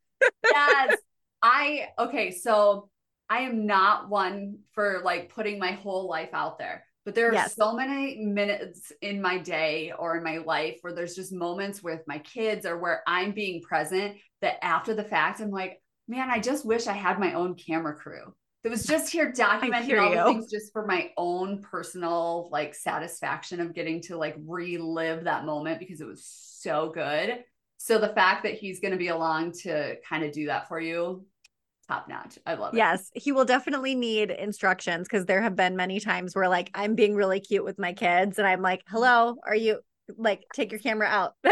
yes. 0.44 0.96
I, 1.42 1.88
okay. 1.98 2.30
So 2.30 2.90
I 3.28 3.40
am 3.40 3.66
not 3.66 4.08
one 4.08 4.58
for 4.72 5.00
like 5.04 5.34
putting 5.34 5.58
my 5.58 5.72
whole 5.72 6.08
life 6.08 6.30
out 6.32 6.60
there. 6.60 6.84
But 7.04 7.14
there 7.14 7.28
are 7.28 7.34
yes. 7.34 7.54
so 7.54 7.74
many 7.74 8.16
minutes 8.16 8.90
in 9.02 9.20
my 9.20 9.38
day 9.38 9.92
or 9.98 10.16
in 10.16 10.24
my 10.24 10.38
life 10.38 10.78
where 10.80 10.94
there's 10.94 11.14
just 11.14 11.32
moments 11.32 11.82
with 11.82 12.00
my 12.06 12.18
kids 12.18 12.64
or 12.64 12.78
where 12.78 13.02
I'm 13.06 13.32
being 13.32 13.60
present 13.60 14.16
that 14.40 14.64
after 14.64 14.94
the 14.94 15.04
fact, 15.04 15.40
I'm 15.40 15.50
like, 15.50 15.82
man, 16.08 16.30
I 16.30 16.38
just 16.38 16.64
wish 16.64 16.86
I 16.86 16.94
had 16.94 17.18
my 17.18 17.34
own 17.34 17.56
camera 17.56 17.94
crew. 17.94 18.34
That 18.62 18.70
was 18.70 18.86
just 18.86 19.12
here 19.12 19.32
documenting 19.36 20.00
all 20.00 20.10
the 20.10 20.32
things 20.32 20.50
just 20.50 20.72
for 20.72 20.86
my 20.86 21.10
own 21.18 21.60
personal 21.60 22.48
like 22.50 22.74
satisfaction 22.74 23.60
of 23.60 23.74
getting 23.74 24.00
to 24.02 24.16
like 24.16 24.36
relive 24.46 25.24
that 25.24 25.44
moment 25.44 25.80
because 25.80 26.00
it 26.00 26.06
was 26.06 26.24
so 26.24 26.90
good. 26.94 27.44
So 27.76 27.98
the 27.98 28.14
fact 28.14 28.44
that 28.44 28.54
he's 28.54 28.80
going 28.80 28.92
to 28.92 28.98
be 28.98 29.08
along 29.08 29.52
to 29.62 29.96
kind 30.08 30.24
of 30.24 30.32
do 30.32 30.46
that 30.46 30.68
for 30.68 30.80
you 30.80 31.26
top 31.86 32.08
notch. 32.08 32.38
I 32.46 32.54
love 32.54 32.74
it. 32.74 32.76
Yes, 32.76 33.10
he 33.14 33.32
will 33.32 33.44
definitely 33.44 33.94
need 33.94 34.30
instructions 34.30 35.08
because 35.08 35.26
there 35.26 35.42
have 35.42 35.56
been 35.56 35.76
many 35.76 36.00
times 36.00 36.34
where 36.34 36.48
like 36.48 36.70
I'm 36.74 36.94
being 36.94 37.14
really 37.14 37.40
cute 37.40 37.64
with 37.64 37.78
my 37.78 37.92
kids 37.92 38.38
and 38.38 38.46
I'm 38.46 38.62
like, 38.62 38.82
"Hello, 38.88 39.36
are 39.46 39.54
you 39.54 39.80
like 40.16 40.44
take 40.52 40.70
your 40.70 40.80
camera 40.80 41.08
out?" 41.08 41.34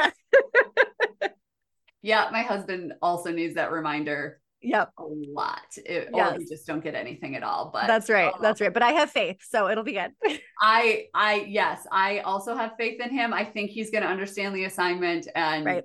yeah, 2.03 2.29
my 2.33 2.43
husband 2.43 2.95
also 3.01 3.31
needs 3.31 3.55
that 3.55 3.73
reminder. 3.73 4.41
Yep. 4.63 4.93
A 4.99 5.03
lot. 5.03 5.61
It, 5.77 6.11
yes. 6.15 6.37
Or 6.37 6.41
you 6.41 6.47
just 6.47 6.67
don't 6.67 6.83
get 6.83 6.95
anything 6.95 7.35
at 7.35 7.43
all. 7.43 7.71
But 7.73 7.87
that's 7.87 8.09
right. 8.09 8.33
Um 8.33 8.39
that's 8.41 8.61
right. 8.61 8.73
But 8.73 8.83
I 8.83 8.93
have 8.93 9.11
faith. 9.11 9.39
So 9.49 9.69
it'll 9.69 9.85
be 9.85 9.95
good. 9.95 10.13
I, 10.61 11.07
I, 11.15 11.47
yes, 11.49 11.85
I 11.91 12.21
also 12.21 12.55
have 12.55 12.73
faith 12.79 13.01
in 13.01 13.11
him. 13.11 13.33
I 13.35 13.45
think 13.45 13.71
he's 13.71 13.91
going 13.91 14.05
to 14.05 14.09
understand 14.09 14.55
the 14.55 14.65
assignment 14.65 15.27
and 15.35 15.65
right. 15.65 15.85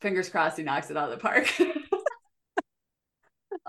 fingers 0.00 0.28
crossed 0.28 0.56
he 0.56 0.64
knocks 0.64 0.90
it 0.90 0.96
out 0.96 1.12
of 1.12 1.18
the 1.18 1.22
park. 1.22 1.48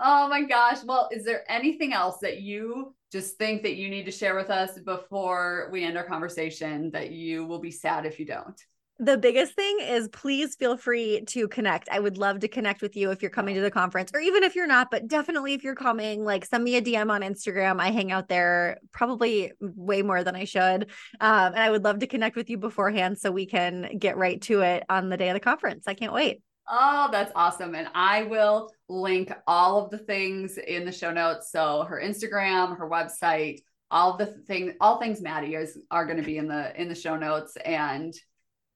Oh 0.02 0.28
my 0.28 0.42
gosh. 0.42 0.78
Well, 0.82 1.08
is 1.12 1.24
there 1.24 1.44
anything 1.50 1.92
else 1.92 2.18
that 2.22 2.40
you 2.40 2.94
just 3.12 3.36
think 3.36 3.62
that 3.62 3.76
you 3.76 3.90
need 3.90 4.06
to 4.06 4.10
share 4.10 4.34
with 4.34 4.48
us 4.48 4.78
before 4.78 5.68
we 5.70 5.84
end 5.84 5.98
our 5.98 6.04
conversation 6.04 6.90
that 6.92 7.10
you 7.10 7.44
will 7.44 7.58
be 7.58 7.70
sad 7.70 8.06
if 8.06 8.18
you 8.18 8.24
don't? 8.24 8.58
The 8.98 9.18
biggest 9.18 9.54
thing 9.54 9.78
is 9.80 10.08
please 10.08 10.56
feel 10.56 10.76
free 10.76 11.22
to 11.28 11.48
connect. 11.48 11.88
I 11.90 11.98
would 11.98 12.18
love 12.18 12.40
to 12.40 12.48
connect 12.48 12.82
with 12.82 12.96
you 12.96 13.10
if 13.10 13.20
you're 13.20 13.30
coming 13.30 13.54
to 13.54 13.60
the 13.60 13.70
conference 13.70 14.10
or 14.14 14.20
even 14.20 14.42
if 14.42 14.54
you're 14.54 14.66
not, 14.66 14.90
but 14.90 15.08
definitely 15.08 15.54
if 15.54 15.64
you're 15.64 15.74
coming, 15.74 16.24
like 16.24 16.44
send 16.44 16.64
me 16.64 16.76
a 16.76 16.82
DM 16.82 17.10
on 17.10 17.22
Instagram. 17.22 17.80
I 17.80 17.90
hang 17.90 18.12
out 18.12 18.28
there 18.28 18.78
probably 18.92 19.52
way 19.60 20.02
more 20.02 20.22
than 20.22 20.36
I 20.36 20.44
should. 20.44 20.90
Um, 21.20 21.52
and 21.52 21.58
I 21.58 21.70
would 21.70 21.84
love 21.84 21.98
to 22.00 22.06
connect 22.06 22.36
with 22.36 22.48
you 22.48 22.58
beforehand 22.58 23.18
so 23.18 23.30
we 23.30 23.46
can 23.46 23.98
get 23.98 24.16
right 24.18 24.40
to 24.42 24.60
it 24.60 24.84
on 24.88 25.08
the 25.08 25.16
day 25.16 25.28
of 25.28 25.34
the 25.34 25.40
conference. 25.40 25.84
I 25.86 25.94
can't 25.94 26.12
wait. 26.12 26.42
Oh, 26.70 27.08
that's 27.10 27.32
awesome. 27.34 27.74
And 27.74 27.88
I 27.94 28.24
will 28.24 28.70
link 28.90 29.32
all 29.46 29.82
of 29.82 29.90
the 29.90 29.98
things 29.98 30.58
in 30.58 30.84
the 30.84 30.92
show 30.92 31.12
notes. 31.12 31.50
So 31.52 31.84
her 31.84 32.00
Instagram, 32.02 32.76
her 32.76 32.88
website, 32.88 33.60
all 33.90 34.16
the 34.16 34.26
thing, 34.26 34.74
all 34.80 34.98
things 34.98 35.22
Maddie 35.22 35.54
is 35.54 35.78
are 35.90 36.04
going 36.04 36.18
to 36.18 36.24
be 36.24 36.36
in 36.36 36.48
the 36.48 36.78
in 36.80 36.88
the 36.88 36.94
show 36.94 37.16
notes. 37.16 37.56
And 37.64 38.12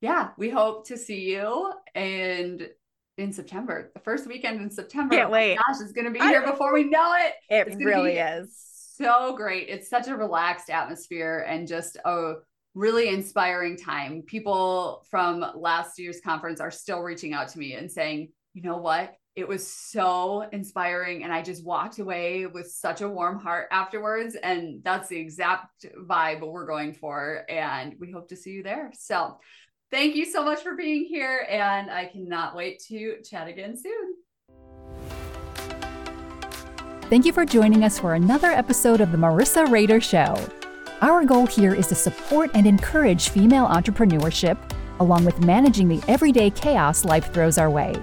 yeah, 0.01 0.31
we 0.39 0.51
hope 0.51 0.87
to 0.89 0.97
see 0.97 1.33
you 1.33 1.73
and 1.95 2.69
in 3.17 3.33
September, 3.33 3.91
the 3.95 4.01
first 4.01 4.27
weekend 4.27 4.61
in 4.61 4.71
September. 4.71 5.15
Can't 5.17 5.29
oh 5.29 5.33
wait. 5.33 5.57
Oh 5.57 5.63
gosh, 5.69 5.81
it's 5.81 5.93
going 5.93 6.07
to 6.07 6.11
be 6.11 6.19
here 6.19 6.45
before 6.45 6.73
we 6.73 6.85
know 6.85 7.15
it. 7.19 7.35
It 7.49 7.69
It's 7.69 7.77
really 7.77 8.19
is. 8.19 8.57
So 8.97 9.37
great. 9.37 9.69
It's 9.69 9.89
such 9.89 10.09
a 10.09 10.17
relaxed 10.17 10.71
atmosphere 10.71 11.45
and 11.49 11.67
just 11.67 11.97
a 12.05 12.35
really 12.75 13.09
inspiring 13.09 13.77
time. 13.77 14.23
People 14.23 15.05
from 15.11 15.45
last 15.55 15.99
year's 15.99 16.21
conference 16.21 16.61
are 16.61 16.71
still 16.71 17.01
reaching 17.01 17.33
out 17.33 17.49
to 17.49 17.59
me 17.59 17.75
and 17.75 17.91
saying, 17.91 18.31
you 18.53 18.63
know 18.63 18.79
what? 18.79 19.15
It 19.37 19.49
was 19.49 19.67
so 19.67 20.43
inspiring. 20.53 21.25
And 21.25 21.33
I 21.33 21.43
just 21.43 21.65
walked 21.65 21.99
away 21.99 22.47
with 22.47 22.71
such 22.71 23.01
a 23.01 23.09
warm 23.09 23.41
heart 23.41 23.67
afterwards. 23.73 24.37
And 24.37 24.83
that's 24.85 25.09
the 25.09 25.19
exact 25.19 25.87
vibe 26.07 26.41
we're 26.41 26.67
going 26.67 26.95
for. 26.95 27.45
And 27.49 27.97
we 27.99 28.13
hope 28.13 28.29
to 28.29 28.37
see 28.37 28.51
you 28.51 28.63
there. 28.63 28.93
So 28.97 29.39
thank 29.91 30.15
you 30.15 30.25
so 30.25 30.45
much 30.45 30.61
for 30.63 30.77
being 30.77 31.05
here. 31.05 31.47
And 31.51 31.91
I 31.91 32.05
cannot 32.07 32.55
wait 32.55 32.81
to 32.89 33.17
chat 33.29 33.49
again 33.49 33.77
soon. 33.77 34.15
Thank 37.11 37.27
you 37.27 37.33
for 37.33 37.45
joining 37.45 37.83
us 37.83 37.99
for 37.99 38.15
another 38.15 38.51
episode 38.51 39.01
of 39.01 39.11
the 39.11 39.19
Marissa 39.19 39.67
Rehder 39.67 40.01
Show. 40.01 40.49
Our 41.03 41.25
goal 41.25 41.47
here 41.47 41.75
is 41.75 41.89
to 41.89 41.97
support 41.97 42.51
and 42.55 42.67
encourage 42.67 43.31
female 43.31 43.67
entrepreneurship, 43.67 44.57
along 45.01 45.25
with 45.25 45.45
managing 45.45 45.89
the 45.89 46.03
everyday 46.07 46.51
chaos 46.51 47.05
life 47.05 47.33
throws 47.35 47.59
our 47.59 47.69
way. 47.69 47.95